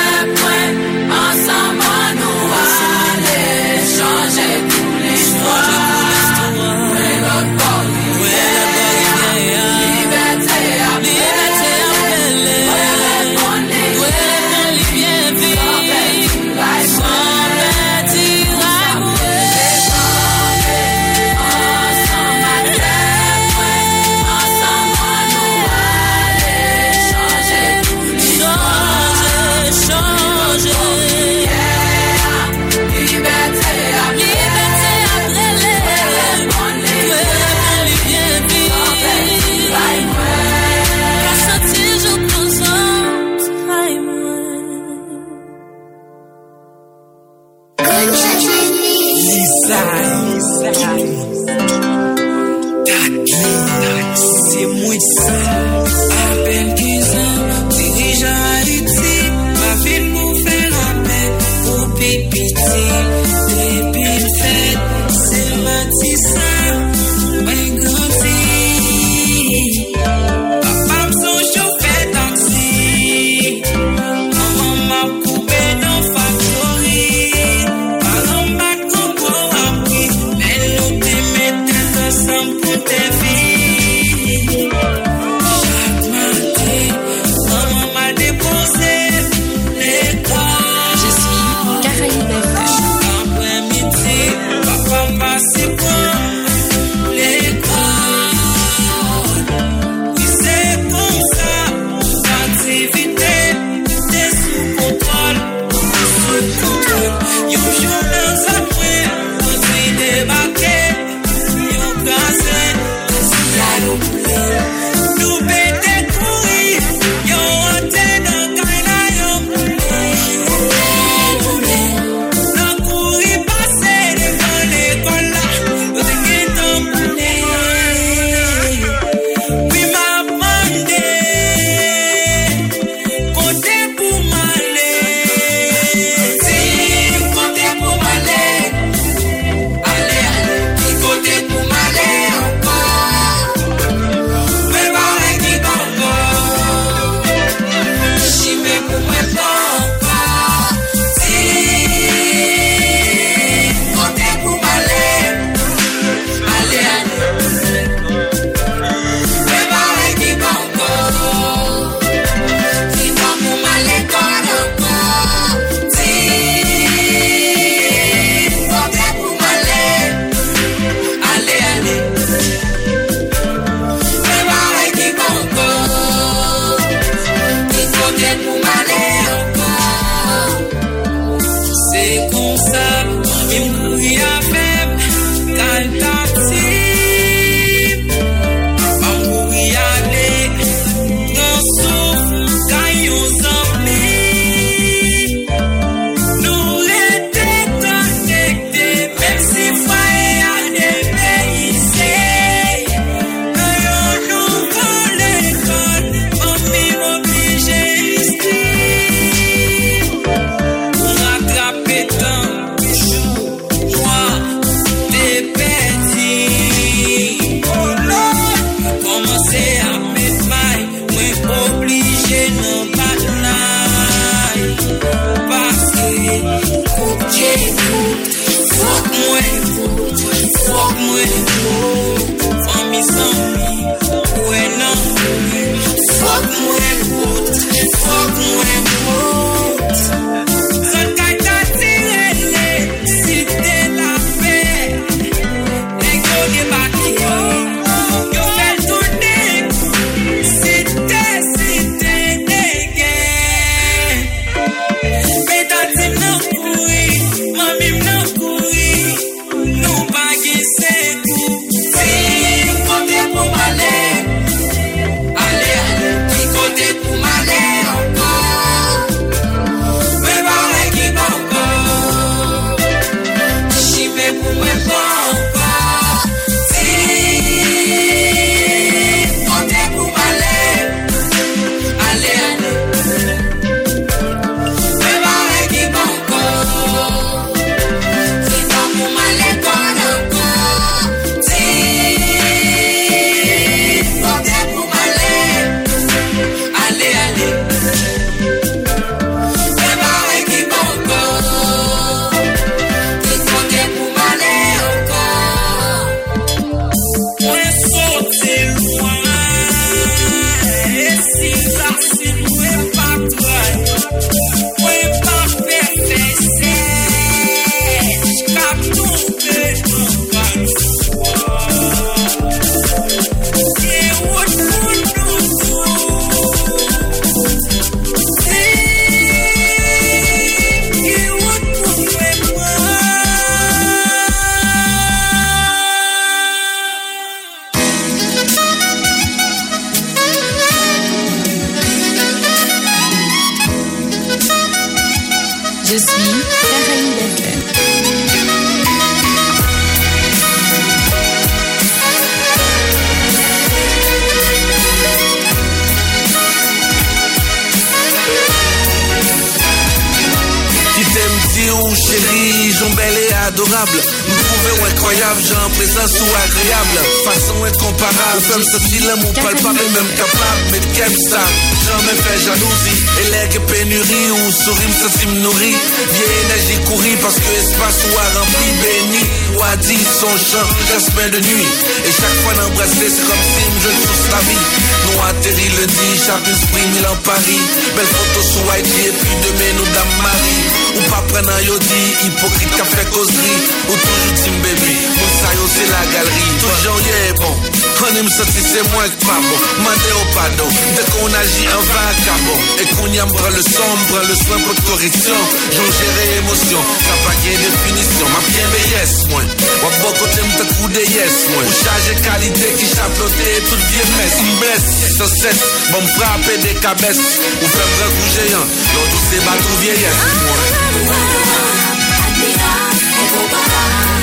[362.80, 364.00] j'en belle et adorable.
[364.28, 367.00] Nous trouvons incroyable, j'ai un présent sous agréable.
[367.26, 371.42] Façon incomparable, femme ce film, mon palpable même capable, mais qu'aime ça?
[371.86, 375.78] Jamais fait jalousie, élègue pénurie, ou sourire, ça s'y nourrit.
[376.14, 379.24] Vieille énergie courir parce que espace ou rempli, béni,
[379.56, 381.70] ou a dit son chant, jasmin de nuit.
[382.06, 384.66] Et chaque fois d'embrasser, c'est comme si je touche la vie.
[385.06, 387.62] Nous atterri le dit, chaque esprit, mille en Paris.
[387.96, 390.87] Belle photo sur IG, et puis demain nous dame Marie.
[390.98, 395.34] Ou pa pren nan yo di, hipokrit ka fe kozri Ou toujou di mbebi, moun
[395.36, 397.60] sa yo se la galeri Tout jan ye bon,
[398.00, 399.68] kon im soti se mwen k pa bon.
[399.86, 400.66] Mande ou pado,
[400.98, 404.82] de kon agi an va akabo E koun yam pran le pran le soin pot
[404.88, 405.44] korreksyon
[405.76, 410.50] Jon jere emosyon, sa pa gen definisyon Ma pien be yes mwen, wap bo kote
[410.50, 415.30] mte kou de yes mwen Ou chaje kalite ki chaplote tout vie mes Mbles, sa
[415.36, 417.24] ses, bon frape de kabes
[417.62, 424.17] Ou fem rekou jeyan, lor tou se batou vieyes mwen Admirar, admirar, é roubar.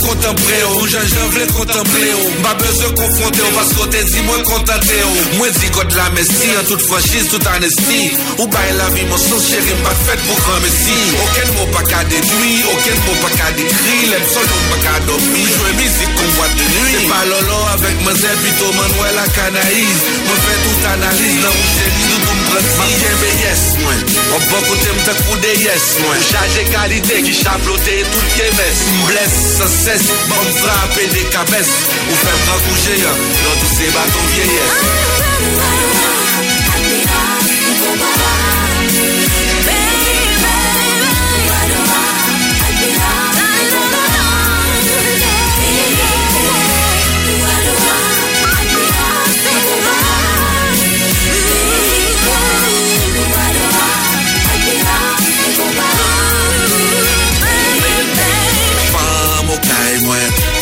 [0.00, 4.02] Paray ou kontemple ou Jan jan vle kontemple ou Mba beze konfronte ou Pasko te
[4.04, 8.46] di mwen kontante ou Mwen di god la mesi An tout franchise, tout anesti Ou
[8.46, 12.52] bay la vi monson chéri Mba fet pou gran mesi Oken mou pa ka dedwi
[12.74, 16.58] Oken mou pa ka dekri Lem son nou pa ka domi Jwe mizik kon boite
[16.60, 20.58] de nui Se pa lolo avek mwen zel Pito man wè la kanaiz Mwen fe
[20.64, 24.96] tout analize Nan mou chéri nou pou mpresi Mwen kembe yes mwen Ou bon kote
[24.98, 30.52] mte kou de yes mwen Chaje kalite ki chaplote tout kemes Mbles sa ses Bon
[30.58, 31.72] frape de kabes
[32.10, 34.24] Ou fem gran kou jeyan Nan tout se baton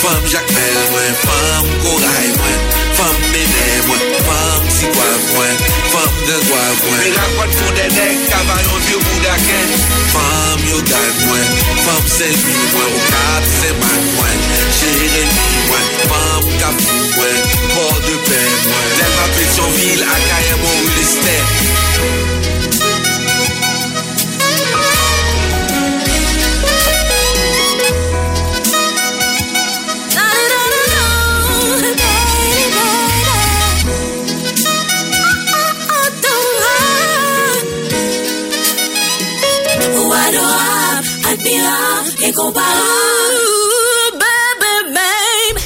[0.09, 2.61] fam jakmel mwen, fam koray mwen,
[2.99, 5.57] fam mene mwen, fam sikwav mwen,
[5.93, 7.01] fam degwav mwen.
[7.03, 9.69] Me rakwat pou dedek, kavayon vyo boudaken.
[10.15, 11.53] Fam yogan mwen,
[11.85, 14.49] fam selvi mwen, ou kat seman mwen,
[14.81, 15.23] jeremi
[15.69, 17.39] mwen, fam kapou mwen,
[17.77, 18.91] port de pen mwen.
[18.97, 22.38] Delma Pétionville, akaye moun liste.
[42.39, 44.23] incomparable.
[44.23, 45.59] Baby, babe.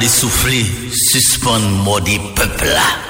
[0.00, 0.62] modi soufli,
[0.96, 3.09] suspon modi pepla.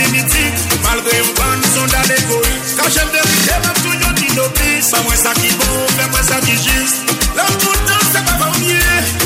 [0.00, 0.46] limiti
[0.84, 5.06] Malgre yon pan nou son dan egoyi Kan jem verite mwen tou yon inopis Pan
[5.08, 9.25] mwen sa ki bon, mwen sa ki jist Lan moutan se pa vanyen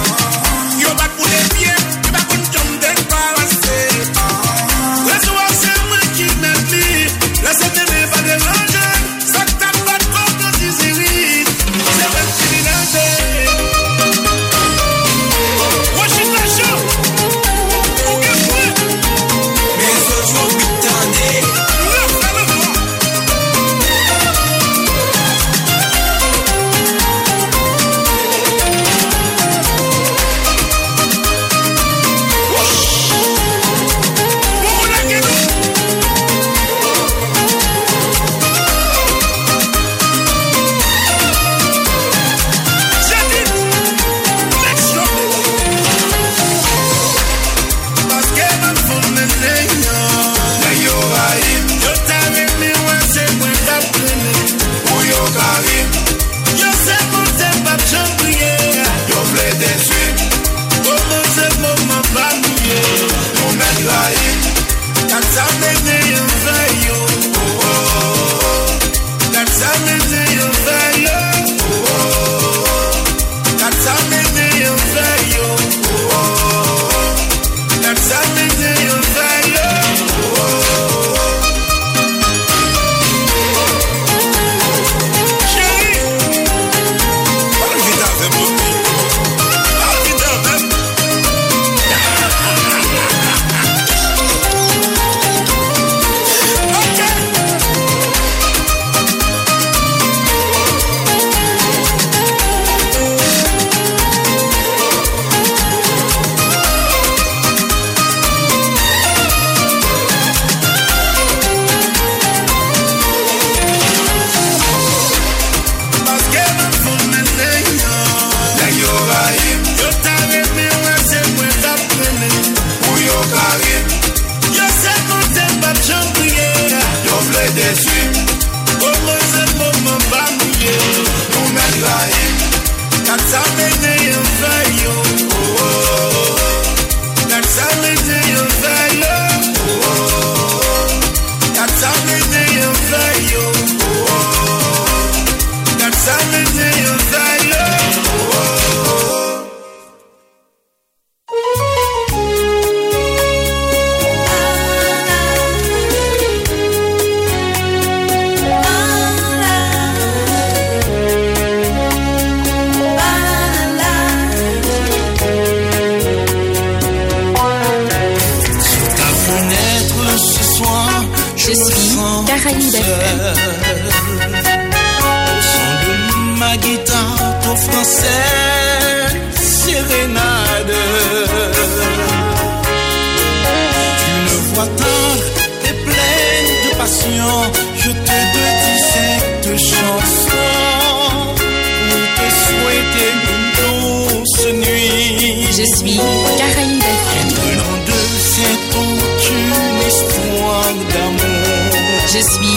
[202.13, 202.50] Je suis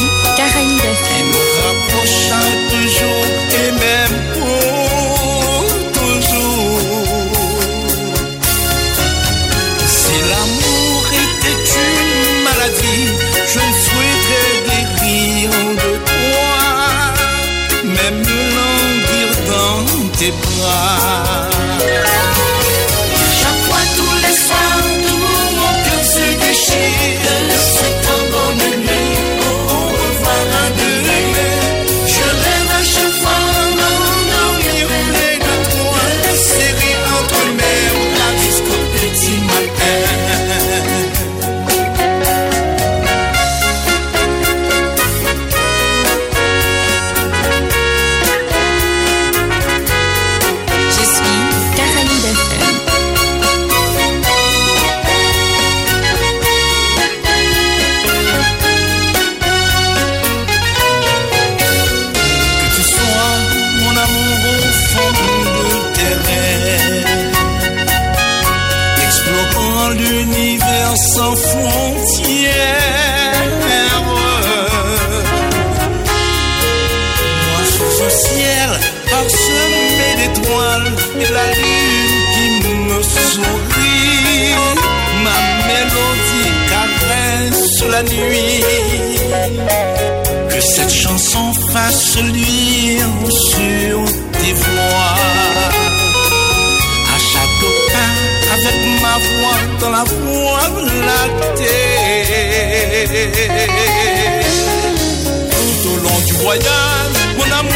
[105.50, 107.72] Tout au long du voyage, mon amour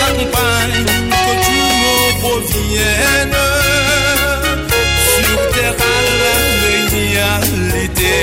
[0.00, 1.94] t'accompagne, que tu me
[2.26, 3.40] reviennes
[5.04, 6.34] sur terre à la
[6.90, 8.16] réalité.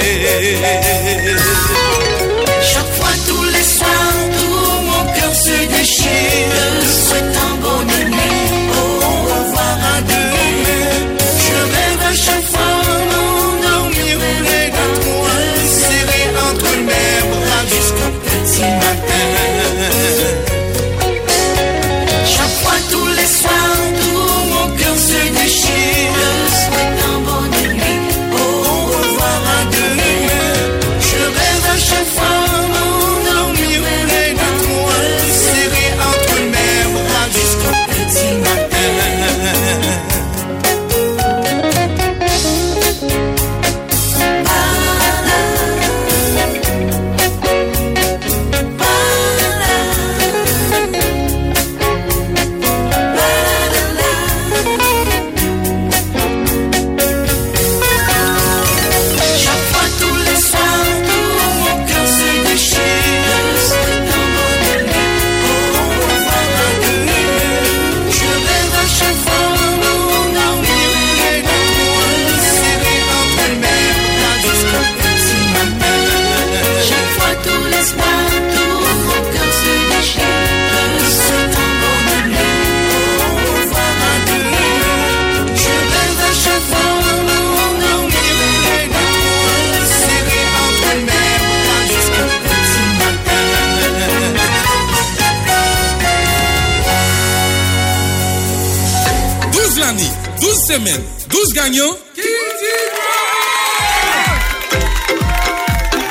[100.76, 101.98] 12 semaines, 12 gagnants.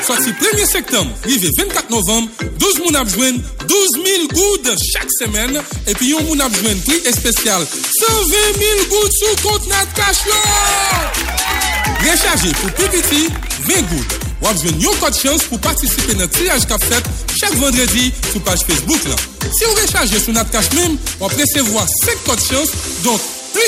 [0.05, 2.29] Sorti 1er septembre, arrivé 24 novembre,
[2.59, 5.61] 12 moun ap jwen 12 000 goudes chaque semaine.
[5.87, 6.77] Et puis yon moun ap jwen
[7.13, 10.41] spécial 120 000 goudes sous compte nat cash là.
[12.01, 13.29] Rechargé pour PPT,
[13.67, 14.13] 20 goudes.
[14.41, 14.93] Ou ap jwen yon
[15.49, 17.03] pour participer dans tirage cap fait
[17.39, 19.15] chaque vendredi sur page Facebook là.
[19.51, 22.69] Si vous rechargez sur notre cash même, on recevoir 5 codes chance,
[23.03, 23.19] donc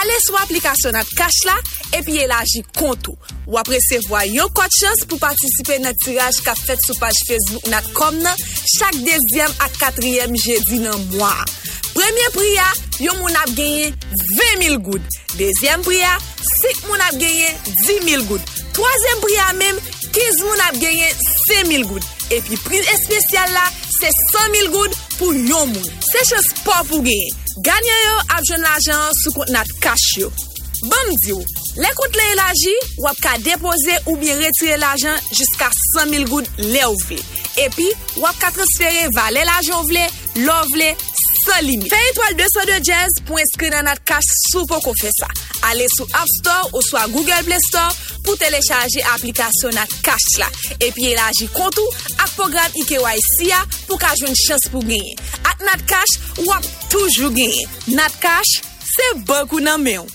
[0.00, 1.56] Ale sou aplikasyon at kash la,
[1.98, 3.16] epi elaji kontou.
[3.46, 7.26] Ou apre se vwa yon kote chans pou patisipe nan tiraj ka fet sou page
[7.28, 8.46] Facebook nat kom nan,
[8.78, 11.32] chak dezyem ak katryem jedi nan mwa.
[11.92, 12.68] Premye priya,
[13.04, 15.18] yon moun ap genye 20.000 goud.
[15.36, 17.52] Dezyem priya, 5 moun ap genye
[17.84, 18.54] 10.000 goud.
[18.72, 19.82] Troasyem priya mem,
[20.16, 21.12] 15 moun ap genye
[21.50, 22.10] 5.000 goud.
[22.32, 25.94] Epi priz espesyal la, se 100.000 goud pou yon moun.
[26.08, 27.41] Se chans pa pou genye.
[27.60, 30.30] Ganyen yo ap jwen l'ajan sou kont nat kash yo.
[30.88, 31.36] Bam di yo,
[31.76, 32.72] le kont le elaji,
[33.04, 35.68] wap ka depoze ou bien retire l'ajan jiska
[35.98, 37.18] 100.000 goud le ou vle.
[37.60, 37.90] Epi,
[38.22, 40.06] wap ka transfere va le l'ajan vle,
[40.46, 40.88] lo vle,
[41.42, 41.90] san limit.
[41.92, 45.28] Fè etwal 202 Jazz pou inskri nan nat kash sou pou kon fè sa.
[45.70, 47.92] Ale sou App Store ou sou a Google Play Store
[48.22, 50.48] pou telechaje aplikasyon nat kash la.
[50.78, 53.60] Epi elaji kontou ak program IKYC ya
[53.90, 55.14] pou ka joun chans pou genye.
[55.42, 57.68] Ak nat kash wap toujou genye.
[57.92, 58.60] Nat kash
[58.92, 60.06] se bokou nan men.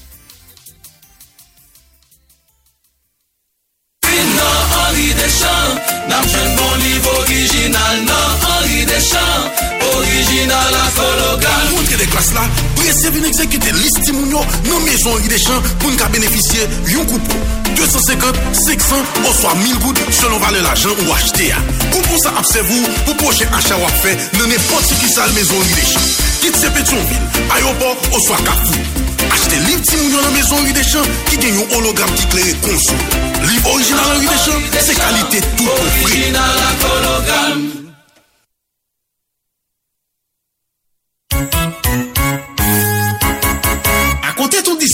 [4.48, 5.96] nan Henri Deschamps.
[6.10, 9.66] Nam jwen bon liv orijinal nan Henri Deschamps.
[9.96, 12.44] Orijinal a kolokan Moun ke de klas la,
[12.76, 17.40] prese vin ekzekite listi moun yo Nan mejon Henri Deschamps pou nka beneficye yon koupo
[17.78, 21.62] 250, 500, oswa 1000 gout Selon vale l'ajan ou achete ya
[21.92, 25.80] Koupon sa apse vou, pou poche achat wap fe Nene poti ki sal mejon Henri
[25.82, 26.37] Deschamps.
[26.42, 27.22] Kit se Petionville,
[27.56, 28.76] Ayopor ou swa Kafou.
[29.32, 32.54] Achete liv ti moun yo nan mezon Henri Deschamps ki gen yon hologram ki kleri
[32.66, 32.98] konsou.
[33.48, 36.14] Liv original Henri Deschamps, se kalite tout pou fri.
[36.14, 37.78] Original a kologal
[41.38, 42.17] A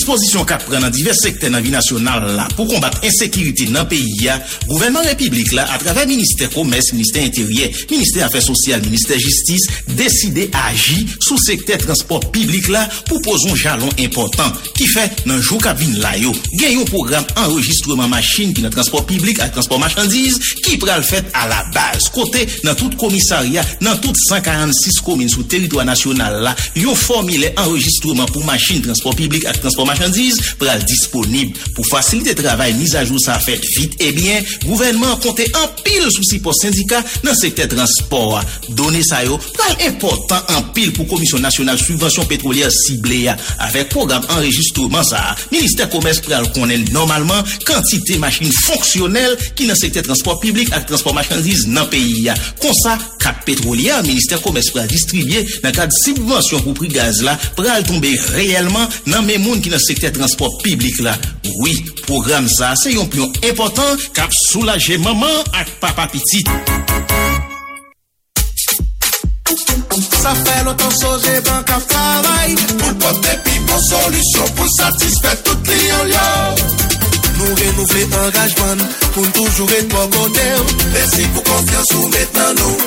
[0.03, 4.25] Dispozisyon kap pren nan divers sekte nan vi nasyonal la pou kombat ensekirite nan peyi
[4.25, 4.33] ya,
[4.67, 9.63] gouvernement republik la atrave Ministè Komès, Ministè Intériè, Ministè Afè Sosyal, Ministè jistis,
[9.95, 15.61] deside agi sou sekte transport publik la pou pozon jalon important ki fè nan jou
[15.63, 16.33] kap vin la yo.
[16.59, 20.35] Gen yon program enregistreman machin ki nan transport publik ak transport machandiz
[20.65, 22.09] ki pral fèt a la baz.
[22.11, 28.27] Kote nan tout komisaria, nan tout 146 komine sou teritwa nasyonal la, yon formile enregistreman
[28.35, 31.57] pou machin transport publik ak transport machandise machandise pral disponib.
[31.73, 36.41] Pou fasilite travay nizajou sa fèt vit, e bien, gouvernement kontè an pil sou si
[36.43, 38.59] pos syndika nan sekte transport.
[38.77, 43.37] Donè sa yo pral important an pil pou Komisyon Nasional Subvention Petrolier Sible ya.
[43.63, 45.21] Avèk program enregistouman sa,
[45.53, 51.17] Ministèr Komès pral konen normalman kantite machin fonksyonel ki nan sekte transport publik ak transport
[51.17, 52.37] machandise nan peyi ya.
[52.63, 57.35] Kon sa, kap petrolier, Ministèr Komès pral distribye nan kad subvensyon pou pri gaz la
[57.57, 61.15] pral tombe reyelman nan men moun ki nan sekte transport publik la.
[61.61, 61.75] Oui,
[62.07, 66.49] program sa, se yon plyon important kap soulaje maman ak papa pitit.
[70.23, 75.67] Sa fè lontan soje bank ap travay Pou pote pi bon solusyon Pou satisfè tout
[75.67, 77.02] kliyon yo
[77.37, 78.79] Nou renouvle engajman
[79.13, 80.47] Poun toujou et pou akonde
[80.93, 82.77] Mersi pou konfians ou met nan nou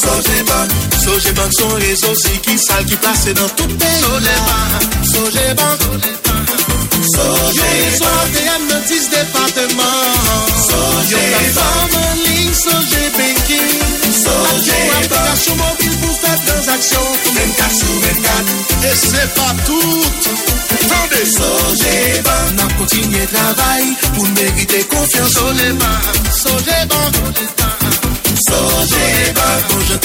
[0.00, 5.80] Sojebank Sojebank son rezo si ki sal ki plase nan tout pe Sojebank Sojebank
[7.14, 10.12] Sojebank Te am nan 10 departement
[10.66, 13.74] Sojebank Yon platform en link Sojebanking
[14.22, 15.99] Sojebank Aplikasyon mobil
[16.30, 20.04] fè transaksyon 24 sur 24 E se pa tout
[20.88, 23.84] Tande Soje bank Nan kontinye travay
[24.14, 27.14] Pou merite konfians Soje bank Soje bank
[28.46, 29.96] Soje bank Konje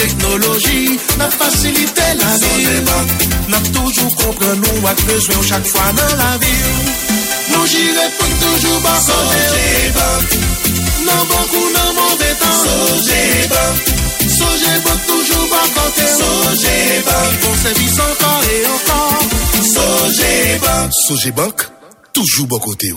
[1.17, 3.07] Nan fasilite la vi Soje bank
[3.47, 6.55] Nan toujou kompren nou ak bezwen chak fwa nan la vi
[7.51, 8.77] Nou jire pou toujou
[11.05, 11.21] Nan nan
[13.51, 19.29] bank Soje bank toujou bank kote Soje bank Bon servis ankon e ankon
[19.73, 21.69] Soje bank Soje Bank,
[22.13, 22.93] toujours bon côté.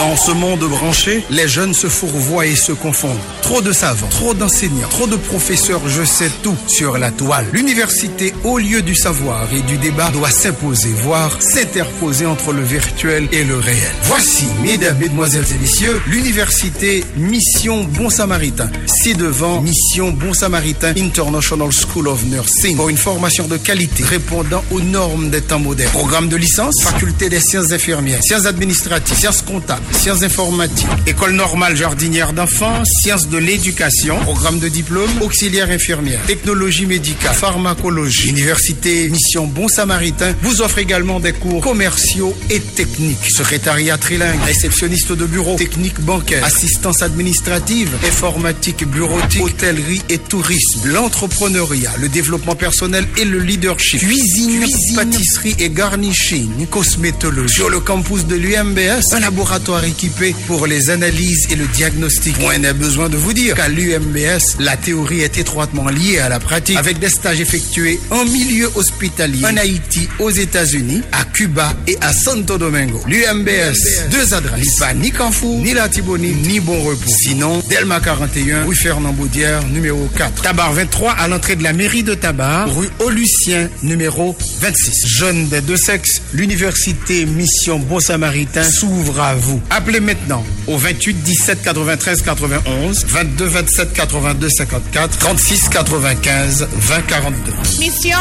[0.00, 3.20] Dans ce monde branché, les jeunes se fourvoient et se confondent.
[3.42, 7.44] Trop de savants, trop d'enseignants, trop de professeurs, je sais tout sur la toile.
[7.52, 13.28] L'université, au lieu du savoir et du débat, doit s'imposer, voire s'interposer entre le virtuel
[13.30, 13.92] et le réel.
[14.04, 18.70] Voici, mesdames, mesdemoiselles et messieurs, l'université Mission Bon Samaritain.
[18.86, 24.64] C'est devant Mission Bon Samaritain International School of Nursing pour une formation de qualité répondant
[24.70, 25.92] aux normes des temps modernes.
[25.92, 31.76] Programme de licence, faculté des sciences infirmières, sciences administratives, sciences comptables, sciences informatiques, école normale
[31.76, 38.28] jardinière d'enfants, sciences de l'éducation, programme de diplôme, auxiliaire infirmière, technologie médicale, pharmacologie.
[38.28, 45.12] Université Mission Bon Samaritain vous offre également des cours commerciaux et techniques, secrétariat trilingue, réceptionniste
[45.12, 53.06] de bureau, technique bancaire, assistance administrative, informatique, bureautique, hôtellerie et tourisme, l'entrepreneuriat, le développement personnel
[53.16, 54.64] et le leadership, cuisine,
[54.94, 57.54] pâtisserie et garnishing, cosmétologie.
[57.54, 62.38] Sur le campus de l'UMBS, un laboratoire équipé pour les analyses et le diagnostic.
[62.38, 66.40] Point n'est besoin de vous dire qu'à l'UMBS, la théorie est étroitement liée à la
[66.40, 71.96] pratique, avec des stages effectués en milieu hospitalier, en Haïti, aux États-Unis, à Cuba et
[72.00, 73.00] à Santo Domingo.
[73.06, 77.10] L'UMBS, deux adresses, pas ni Canfou, ni la Tibonite, ni Bon Repos.
[77.24, 80.42] Sinon, Delma 41, rue Fernand Baudière, numéro 4.
[80.42, 85.06] Tabar 23 à l'entrée de la mairie de Tabar, rue Aulucien, numéro 26.
[85.06, 89.59] Jeunes des deux sexes, l'université Mission Bon Samaritain s'ouvre à vous.
[89.68, 97.52] Appelez maintenant au 28 17 93 91, 22 27 82 54, 36 95 20 42.
[97.78, 98.16] Mission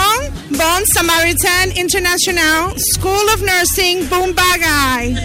[0.51, 5.15] Bon Samaritan International School of Nursing Bumbagay.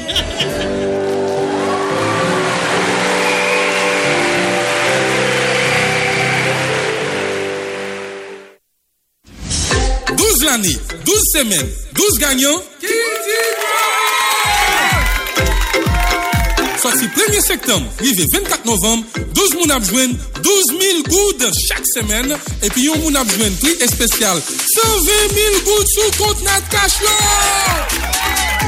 [10.16, 12.62] Douze l'année, 12 semaines, 12 gagnants.
[16.84, 20.10] Sorti 1er septembre, arrivé 24 novembre, 12 moun ap jwen
[20.42, 22.36] 12 000 goudes chaque semaine.
[22.60, 26.98] Et puis yon moun ap jwen prix spécial 120 000 goudes sous compte nat cash
[27.00, 27.08] yo.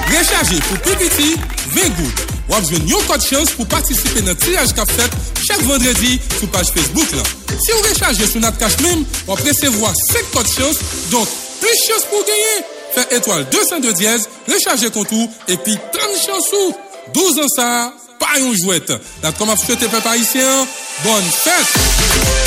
[0.08, 1.36] Rechargé pour plus petit,
[1.74, 2.24] 20 goudes.
[2.48, 5.12] Ou ap jwen yon code chance pour participer dans tirage qu'a fait
[5.46, 7.22] chaque vendredi sur page Facebook là.
[7.60, 10.80] Si vous rechargez sur notre cash même, on recevoir 5 codes chance,
[11.10, 11.28] donc
[11.60, 12.64] plus chance pour gagner.
[12.94, 16.74] Faire étoile 202 dièse, recharger contour et puis 30 chances sous.
[17.14, 18.92] 12 ans ça, pas une jouette.
[19.22, 20.66] La comme a souhaité peuple haïtien,
[21.04, 22.45] bonne fête.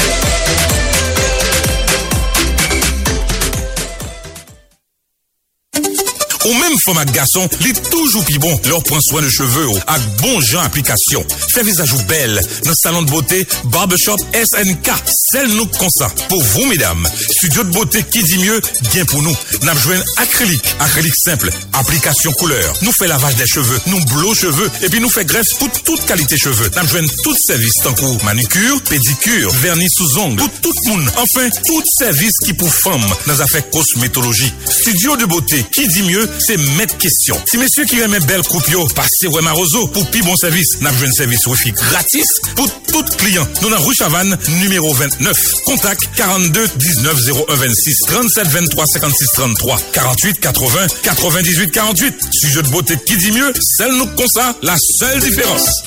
[6.49, 9.77] Ou même femme ak garçon, li toujou pi bon leur prend soin de cheveux ou,
[9.85, 11.23] ak bon jan application.
[11.53, 14.89] Fait visage ou belle, dans salon de beauté, barbershop SNK,
[15.31, 16.09] celle nous konsa.
[16.27, 18.59] Pour vous mesdames, studio de beauté qui dit mieux,
[18.91, 19.35] bien pour nous.
[19.61, 22.73] N'a besoin acrylique, acrylique simple, application couleur.
[22.81, 26.03] Nous fait lavage des cheveux, nous blow cheveux, et puis nous fait greffe pour toute
[26.07, 26.71] qualité cheveux.
[26.75, 31.11] N'a besoin tout service tant coup manucure, pédicure, vernis sous ongles, pour tout le monde.
[31.15, 34.51] Enfin, tout service qui pour femmes dans affaires cosmétologie.
[34.67, 37.35] Studio de beauté qui dit mieux, c'est mettre question.
[37.45, 40.81] Si messieurs qui aiment belle coupe yo, passez ouais Marozo pour pi bon service.
[40.81, 43.47] N'a de service wifi gratis pour tout client.
[43.61, 45.37] Nous dans rue Chavannes, numéro 29.
[45.65, 47.17] Contact 42 19
[47.49, 52.15] 01 26 37 23 56 33 48 80 98 48.
[52.31, 55.83] Sujet de beauté qui dit mieux, celle nous consa, la seule différence.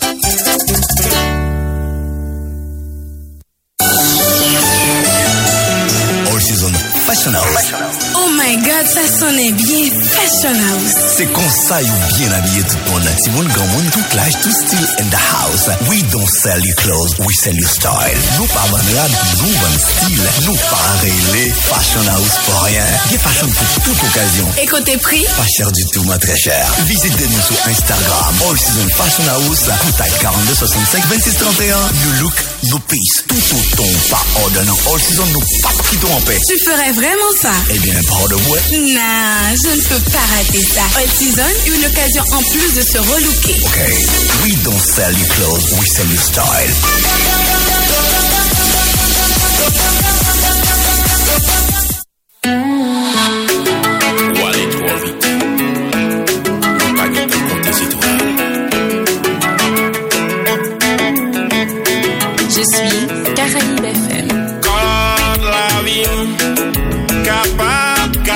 [7.23, 7.73] Fashion House.
[8.17, 9.91] Oh my God, ça sonnait bien.
[10.11, 11.15] Fashion House.
[11.17, 13.09] C'est comme ça you bien habillé tout le monde.
[13.23, 15.71] Si vous grand monde, tout l'âge, tout style in the house.
[15.89, 18.19] We don't sell you clothes, we sell you style.
[18.39, 20.23] Nous pas malade, nous vendons style.
[20.47, 22.83] Nous pas rêler Fashion House pour rien.
[23.13, 24.49] Des fashion pour toute occasion.
[24.61, 25.25] Et côté prix?
[25.37, 26.67] Pas cher du tout, mais très cher.
[26.87, 28.35] Visitez-nous sur Instagram.
[28.51, 29.71] All Season Fashion House.
[29.81, 31.77] Contact 42 65 26 31.
[31.77, 32.35] New look,
[32.71, 33.25] no peace.
[33.29, 34.63] Tout autant, pas ordre.
[34.65, 36.39] Non, All Season, nous pas quittons en paix.
[36.49, 37.53] Tu ferais vraiment ça?
[37.71, 38.61] Eh bien, pas de ouais.
[38.73, 40.83] Non, je ne peux pas rater ça.
[40.99, 43.61] All Season, une occasion en plus de se relooker.
[43.67, 44.07] Okay.
[44.45, 46.75] We don't sell you clothes, we sell you style.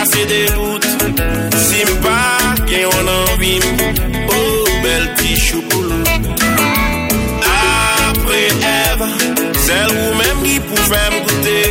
[0.07, 0.87] Capable de casser des routes,
[1.57, 3.61] si m'pas qu'on on envie,
[4.29, 6.03] oh belle petit choupoulou.
[8.09, 9.07] Après Eve,
[9.55, 11.67] celle ou même qui pouvait me goûter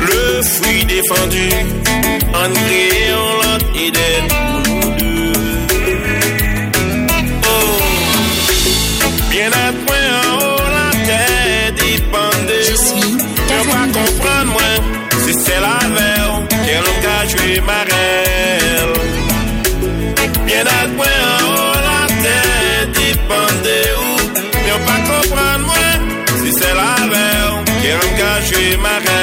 [0.00, 1.48] le fruit défendu
[2.34, 4.53] en créant l'autre Eden.
[17.24, 18.96] Quel langage jouer ma rêve.
[20.46, 22.00] Bien à point en haut la
[22.92, 24.12] dépendait où?
[24.68, 25.86] Yo pas comprendre moi,
[26.42, 26.94] si c'est la
[27.82, 29.13] quel langage jouer ma rêve.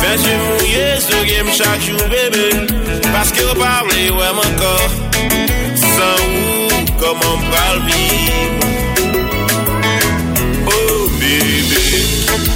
[0.00, 2.48] Fais je mouiller ce game chaque jour bébé.
[3.12, 4.94] Parce que parler ouais mon corps.
[5.76, 6.38] Sans où
[6.98, 8.64] comment on parle vivre?
[10.66, 11.84] Oh bébé.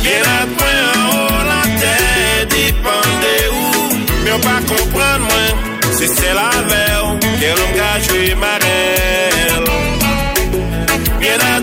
[0.03, 3.62] Bien à point en haut la tête dépendait où.
[4.24, 5.47] Mais on pas comprendre moi.
[5.93, 7.11] Si c'est la veille,
[7.41, 9.70] quel homme a joué ma reine.
[11.20, 11.61] Bien à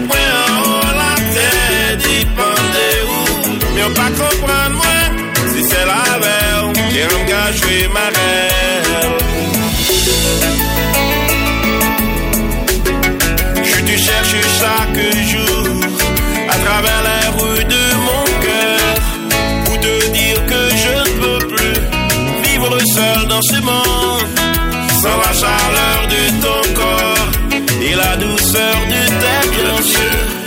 [3.93, 5.11] point yo pa kompran mwen
[5.53, 8.87] Si se la vew Ki an ga jwe ma rev
[13.63, 15.01] Je te cherche chaque
[15.31, 15.67] jour
[16.49, 18.95] À travers les rues de mon cœur
[19.65, 21.79] Pour te dire que je ne peux plus
[22.43, 24.27] Vivre seul dans ce monde.
[25.01, 27.29] Sans la chaleur de ton corps
[27.81, 30.38] Et la douceur de tes grands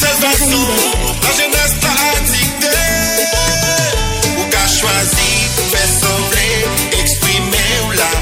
[0.00, 0.68] se zason
[1.22, 2.76] La jenese ta atite
[4.38, 6.46] Ou ka chwazi pou fe sovle
[7.00, 8.12] Eksprime ou la.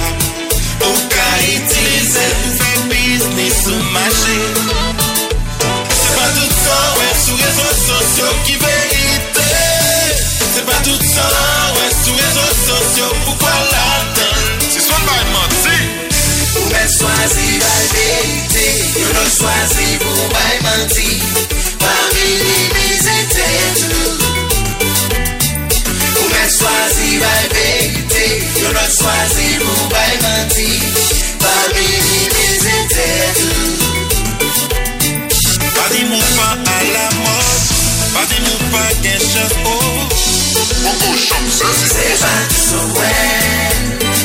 [0.88, 4.38] Ou ka itilize pou fe biznis ou mache
[6.00, 9.48] Se pa tout sa wè sou rezo sosyo ki verite
[10.42, 11.28] Se pa tout sa
[11.78, 13.88] wè sou rezo sosyo pou kwa la
[14.18, 15.78] ten Se son ba iman si
[16.58, 18.66] Ou men swazi ba verite
[18.98, 21.37] Yo non swazi pou ba iman si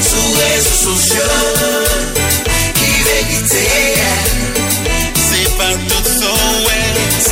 [0.04, 1.18] sou réseaux sociaux,
[2.76, 3.44] ki vérité.
[3.50, 4.23] C'est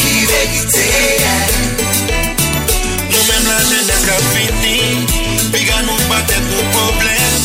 [0.00, 0.86] Ki ve gite
[3.10, 4.78] Nou men la jenè ka fini
[5.52, 7.36] Piga nou patè pou problem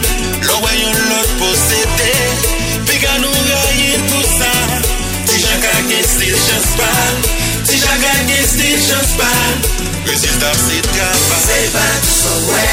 [0.48, 2.14] Lò wè yon lot posede
[2.90, 4.54] Piga nou gaye pou sa
[5.28, 7.22] Ti jaka gen stil janspan
[7.68, 9.68] Ti jaka gen stil janspan
[10.08, 12.72] Rezultat se trapan Seman souè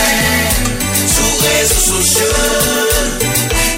[1.19, 3.78] Souè sou sou chou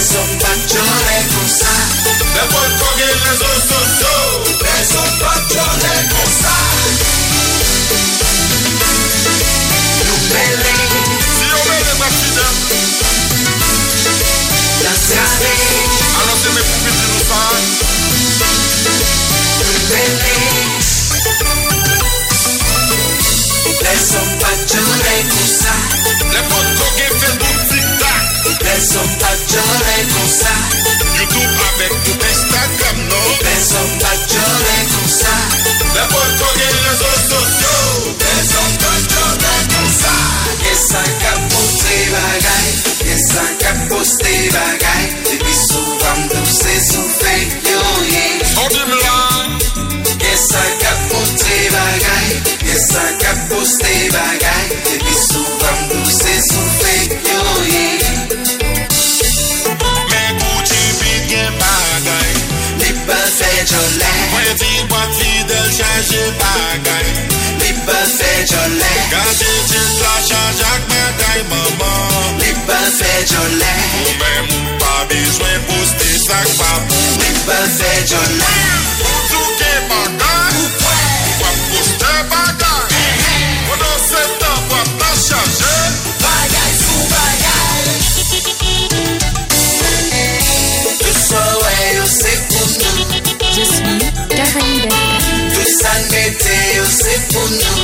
[0.00, 1.66] son paccione cosa
[2.34, 4.14] Da porco che la so so so
[4.84, 6.54] son paccione cosa
[10.06, 10.74] Lupele.
[11.36, 12.46] Zio bene partita
[14.82, 15.52] La strade
[16.16, 17.42] Allora se me pubblici lo fa
[19.66, 20.36] Lupele.
[23.78, 25.77] Tre son cosa
[28.80, 30.54] son patjore kon sa
[31.18, 35.34] Youtube avek tout Instagram nou Oupe son patjore kon sa
[35.96, 37.72] Dapot kogue rezo sosyo
[38.06, 40.14] Oupe son patjore kon sa
[40.62, 42.68] Ye sa ka potre bagay
[43.08, 47.82] Ye sa ka poste bagay Depi sou vandou se sou fey yo
[48.12, 49.18] ye Fondim la
[50.22, 52.28] Ye sa ka potre bagay
[52.68, 55.97] Ye sa ka poste bagay Depi sou vandou
[63.68, 66.42] 出来，我要自我自的全是大
[66.82, 66.88] 概。
[67.60, 68.82] 你不说出来，
[69.12, 71.82] 我只知道想让那代妈妈。
[72.38, 73.62] 你不说出来，
[73.92, 75.36] 我们不怕被水
[75.66, 75.92] 不死
[76.24, 76.90] 三把不。
[77.18, 78.42] 你不说出来，
[79.00, 80.24] 我做给爸干，
[81.40, 81.88] 我不是
[82.30, 82.64] 爸干。
[96.30, 97.74] TV, eu sei por não.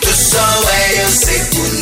[0.00, 1.79] Do sol é, eu sei por não.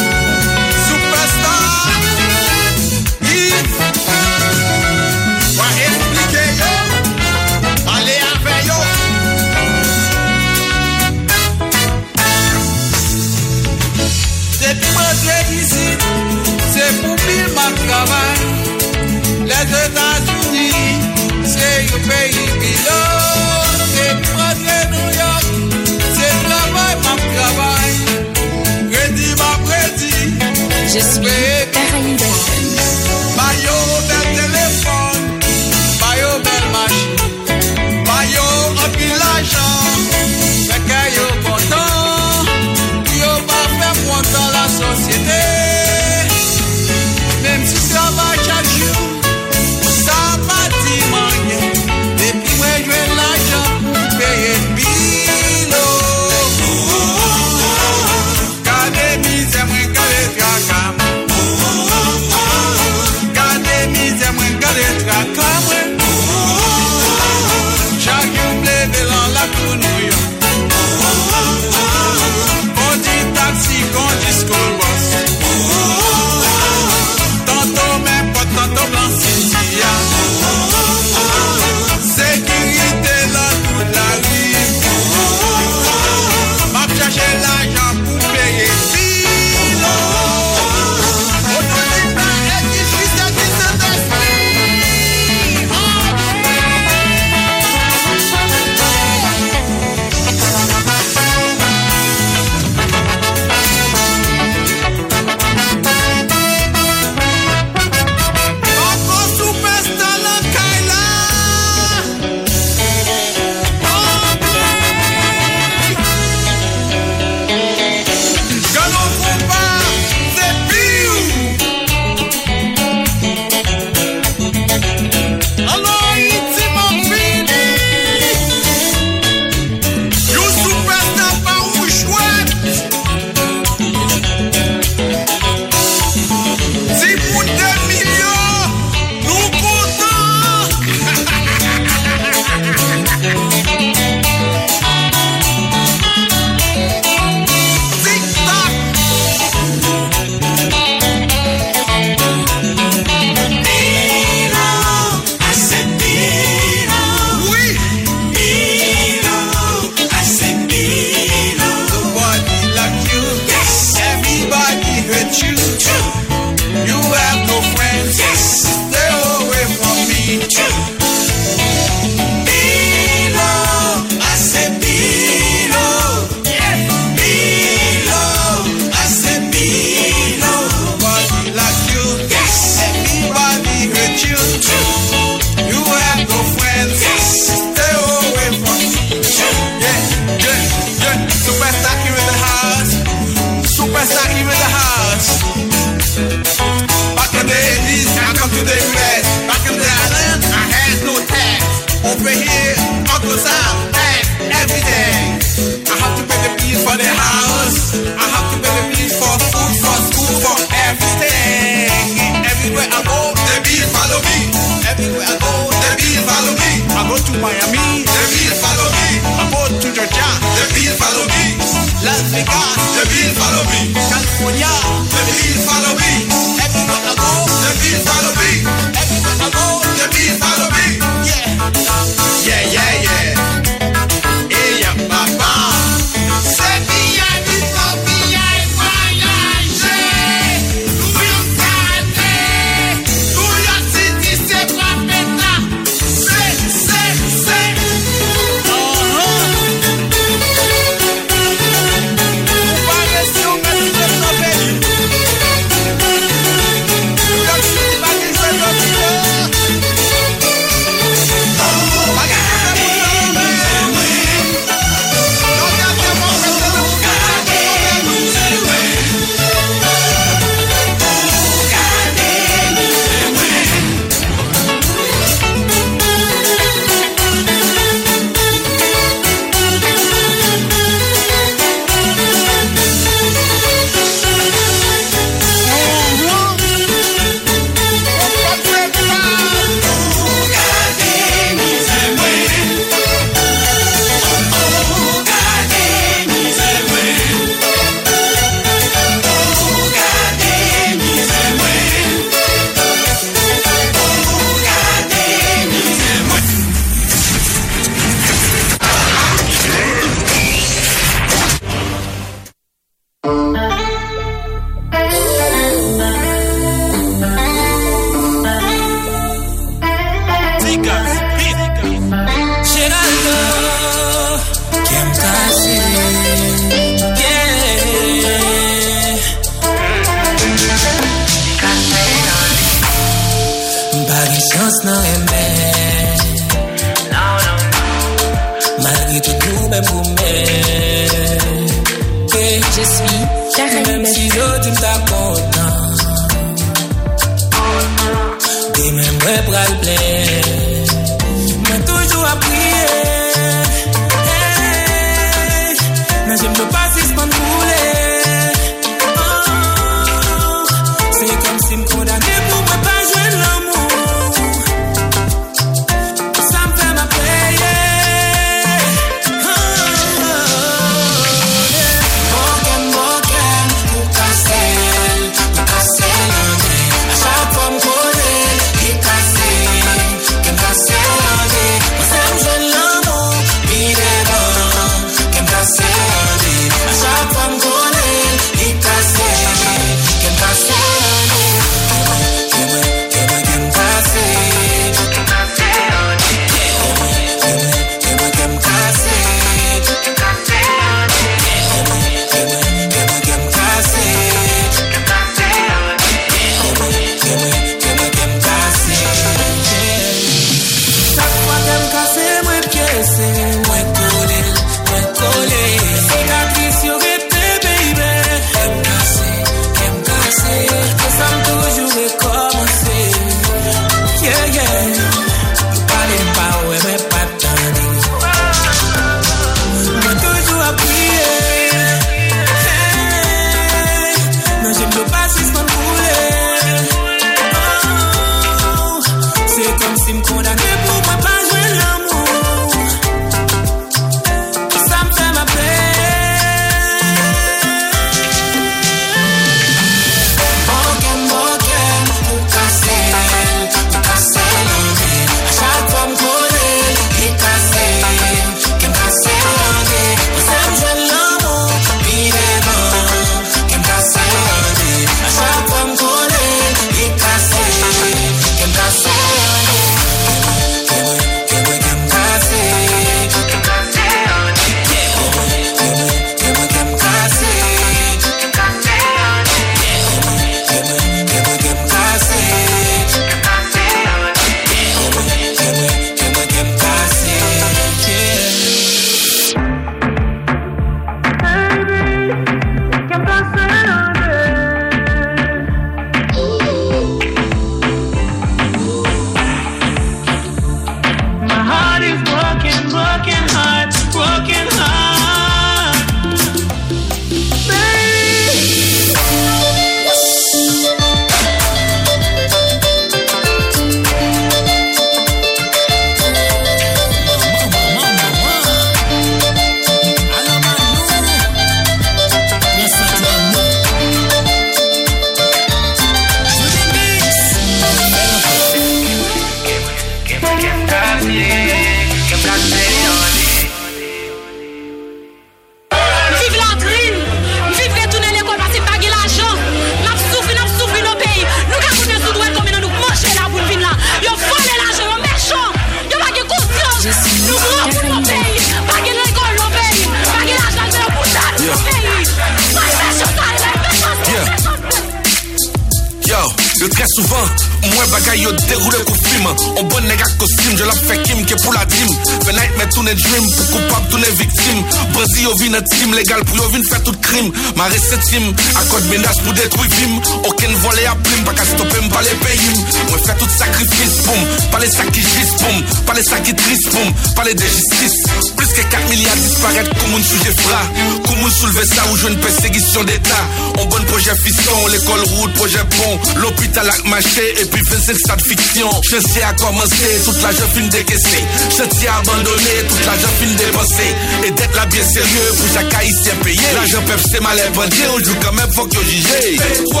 [557.18, 557.67] 20.
[557.86, 559.46] Mwen bagay yo deroule kou film.
[559.78, 562.10] On bon nega kosim, je la fe kim ke pou la dim.
[562.44, 564.82] Fe night me toune dream, pou koupap toune viktim
[565.14, 568.50] Brazi yo vin tim legal pou yo vin fe tout krim Ma resetim,
[568.80, 570.18] akod menas pou detwi vim.
[570.48, 574.82] Oken vole a plim, baka stopem pa le peyim Mwen fe tout sakrifis poum, pa
[574.82, 578.18] le sakijis poum Pa le sakitris poum, pa le de jistis
[578.56, 580.82] Plus ke 4 milyard disparet koumoun souje fra
[581.26, 586.18] Koumoun souleve sa ou jwen persegisyon d'Etat On bon proje fiston, l'école route, proje pont.
[586.40, 588.90] L'hôpital ak maché, puis 25 stade fiction.
[589.02, 591.40] Chantier a commencé, toute la jeune fin décaissé
[591.70, 594.06] Chantier abandonné, toute la jeune fin dépensé
[594.44, 598.18] Et d'être là bien sérieux, pour chaque haïtien payé L'argent pep c'est mal inventé, on
[598.18, 599.24] joue quand même, faut que yo jige
[599.58, 600.00] Pétro,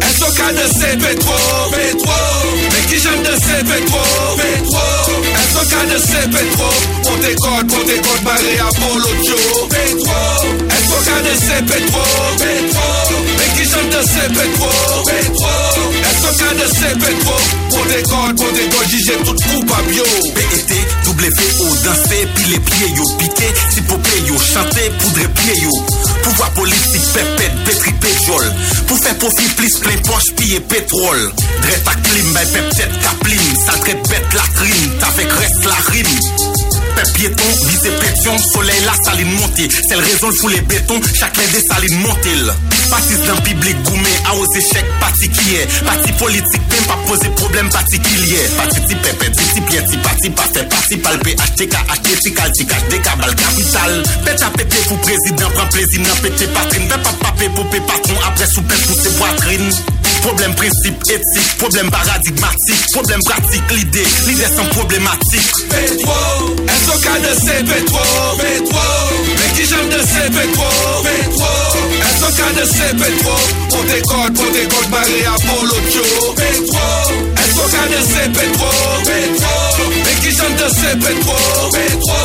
[0.00, 1.34] est-ce au cas de ces pétro
[1.70, 2.20] Pétro,
[2.70, 4.02] mais qui j'aime de ces pétro
[4.36, 4.86] Pétro,
[5.34, 6.70] est-ce au cas de ces pétro
[7.10, 10.20] On décode, on décode, barré à Polo Joe Pétro,
[10.70, 11.84] est-ce au cas de ces pétro
[16.24, 17.36] Au cas de ces pétro
[17.72, 20.72] On décode, on décode, jige tout coupable yo PET,
[21.06, 25.70] WO, danser, puis les pieds yo piqué, si popé yo, chanter, poudre pied yo.
[26.22, 28.52] Pouvoir politique, pépette, pétri pétrole.
[28.86, 31.32] Pour faire profit, plus plein poche, piller pétrole.
[31.60, 32.70] Dret à clim, ben pep
[33.02, 36.53] caplim, ça traite bête la crime, t'avec reste la rime.
[36.94, 39.68] Pep piéton, visé pétion, soleil la saline montée.
[39.88, 42.34] C'est le raison pour les bétons, chaque des salines montée.
[42.90, 45.66] Partis d'un public gourmet à aux échecs particuliers.
[45.84, 48.38] Parti politique, même pas poser problème particulier.
[48.56, 53.34] Parti ti pépé, ti ti pied, ti parti parti palpé, cal, ti cache des cabal
[53.34, 54.02] capital.
[54.24, 56.88] Pète à péter pour président, prend plaisir, n'a pété patrine.
[56.88, 59.70] Fais pas paper pour pé patron, après sous pète pour ses poitrines.
[60.24, 65.52] Problème principe éthique, problème paradigmatique, problème pratique, l'idée, l'idée sans problématique.
[65.68, 67.98] Pétro, est-ce au cas de ces pétro
[68.38, 68.80] Pétro,
[69.36, 70.64] mais qui j'aime de ces pétro
[71.04, 71.52] Pétro,
[72.00, 73.36] est-ce au cas de ces pétro
[73.72, 76.88] On décode, on décode, barré à Polo Joe Pétro,
[77.36, 78.70] est-ce au cas de ces pétro
[79.04, 81.36] Pétro, mais qui j'aime de ces pétro
[81.70, 82.16] Pétro,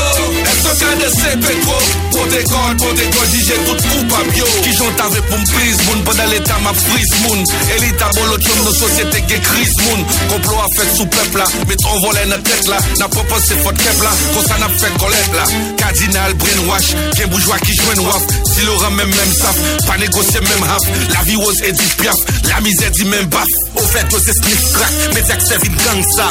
[0.78, 1.78] cas de ces pétro
[2.14, 6.26] On décode, on décode, jige tout coupable yo Qui j'en t'avais pour m'prise, moun, pendant
[6.28, 7.44] l'état ma frise moun
[7.78, 11.76] Elita bolo chum, nos sociétés qui crise moun Complot a fait sous peuple là, mais
[11.86, 12.78] on volé notre tête là.
[12.98, 15.44] N'a pas pensé faute kep là, qu'on ça n'a fait colette là.
[15.78, 18.24] Cardinal, brainwash, qui bourgeois qui joue waf.
[18.46, 19.56] Si l'aura même même saf,
[19.88, 20.84] pas négocier même half.
[21.14, 22.16] La vie rose et dit piaf,
[22.50, 23.46] la misère dit même baf.
[23.76, 26.30] Au fait, aux sniff crack, mais t'as que vite gang ça.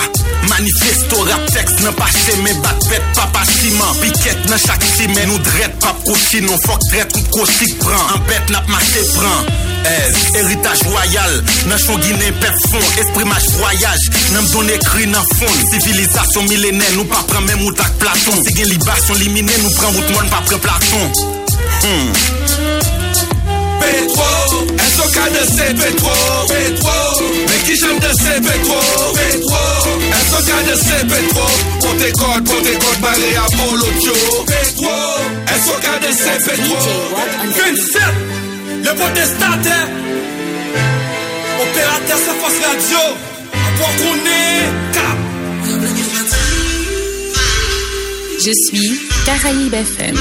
[0.48, 3.43] Manifesto rap texte, n'a pas chez mes bat pète, papa
[4.28, 8.14] ciment Piquette, dans chaque semaine, ou drette, pap cochine On fuck traite, ou cochique prend.
[8.14, 9.44] En bête, n'a marché prend.
[9.84, 15.22] Eh, héritage royal, nan chon Guinée, pep fond, esprit match voyage, nan m'donne écrit nan
[15.36, 19.70] fond, civilisation millénaire, nous pas prend même route avec Platon, si gen libation liminée, nous
[19.70, 21.12] prend route monde pas prend Platon.
[21.84, 22.12] Hmm.
[25.14, 25.40] Cas de
[27.74, 28.80] j'aime de Pétro,
[30.28, 31.46] est-ce au cas de ces pétro
[31.82, 34.90] On décode, on décode, barré à Polo Joe Pétro,
[35.48, 36.76] est-ce au cas de ces pétro
[37.56, 38.02] 27,
[38.84, 39.88] le protestataire
[41.60, 43.02] Opérateur sa force radio
[43.78, 45.18] Pour qu'on est cap.
[48.44, 50.16] Je suis Caraïbe FM.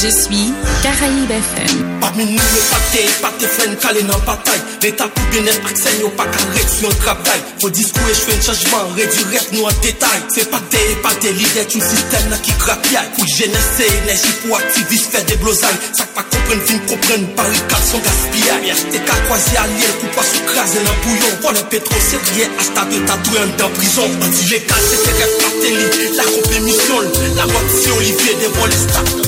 [0.00, 1.98] Je suis Caraïbe FM.
[2.00, 4.62] Parmi nous, le pâté, pâté freine calé dans bataille.
[4.80, 7.40] L'état pour bien-être, accès, y'a pas qu'à réduire le travail.
[7.60, 10.22] Faut discours et je fais un changement, réduire nous en détail.
[10.30, 12.94] C'est pâté, pâté, l'idée d'un système là qui grappille.
[13.16, 15.82] Pour jeunesse et énergie, pour activistes, faire des blosailles.
[15.90, 18.70] Ça pas comprendre, film comprendre, barricade son gaspillage.
[18.70, 21.32] Acheter qu'à croiser allié, pour pas se craser dans le bouillon.
[21.42, 24.06] Pour le pétro, c'est rien, hasta de tatouer en dans prison.
[24.22, 25.70] Anti-légal, c'était rêve pâté,
[26.14, 27.02] la compétition.
[27.34, 29.18] La boîte, c'est Olivier, devant les stars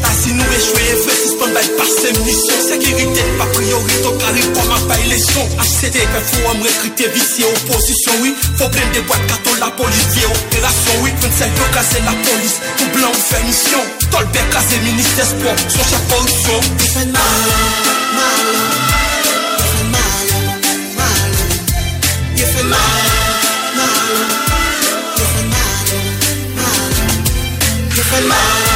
[0.00, 0.10] de.
[0.20, 2.60] Si nous échouer, vrai, suspend by par ses munitions.
[2.68, 5.48] Sécurité, pas priorité, au carré, comme un pas élection.
[5.58, 8.34] HCT, fait faut en recruter, vicier, opposition, oui.
[8.56, 11.10] Faut plein des boîtes, carton, la police, vie, opération, oui.
[11.20, 13.82] 25 yo, casser la police, tout blanc, on fait mission.
[14.10, 16.60] Tolbert, casser, ministre, sport, sur chaque corruption.
[16.78, 17.22] Il fait mal,
[18.16, 18.46] mal,
[19.58, 20.26] il fait mal,
[20.96, 21.32] mal,
[22.36, 22.78] il fait mal,
[23.76, 23.88] mal,
[25.16, 25.78] il fait mal,
[26.56, 26.90] mal,
[27.96, 28.69] il fait mal.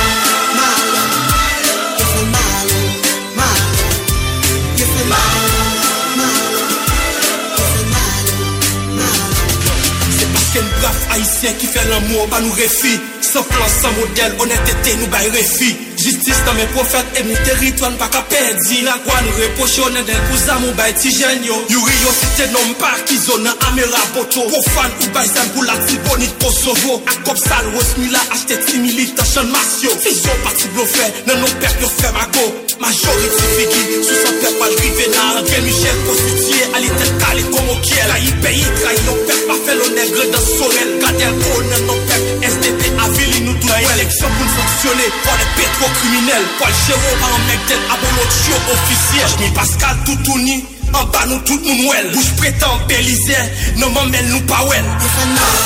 [11.15, 12.99] Haïtien qui fait l'amour, pas nous réfi.
[13.21, 15.77] Sans plan, sans modèle, honnêteté, nous bail réfi.
[16.05, 20.03] Jistis nan men profet e mi teritwan pa ka pedi La kwa nou repochon e
[20.05, 21.57] den kouzam ou bay ti jen yo.
[21.73, 25.65] Yuri yo site nan mpar ki zo nan amera boto Profan ou bay zan pou
[25.65, 29.95] la ti bonit Kosovo Akop sal wos mi la achete ti milita chan mas yo
[30.05, 32.45] Fizo pati blofe nan nou pek yo fe mako
[32.85, 38.13] Majoriti figi sou sa pek pal rive nan Andre Michel konstituye alite kale komo kiel
[38.13, 40.95] Kayi peyi kayi yo pek pa fe lo negre dan sorel.
[41.01, 46.45] Gade el konen nan pek SDP avili nou tou Eleksyon pou n'fonksyone, pwane petro criminel.
[46.59, 50.57] Paul Chéro, an mek del abonot chyo ofisye Jmi Pascal Toutouni,
[50.93, 53.39] an ba nou tout moun wel Bouj pretan belize,
[53.81, 55.59] nan mamel nou pa wel Yo fè mal,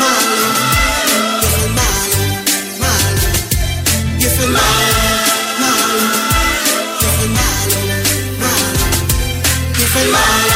[0.00, 0.24] mal,
[1.40, 1.98] yo fè mal,
[2.82, 3.14] mal
[4.20, 4.82] Yo fè mal,
[5.62, 5.82] mal,
[9.80, 10.55] yo fè mal, mal.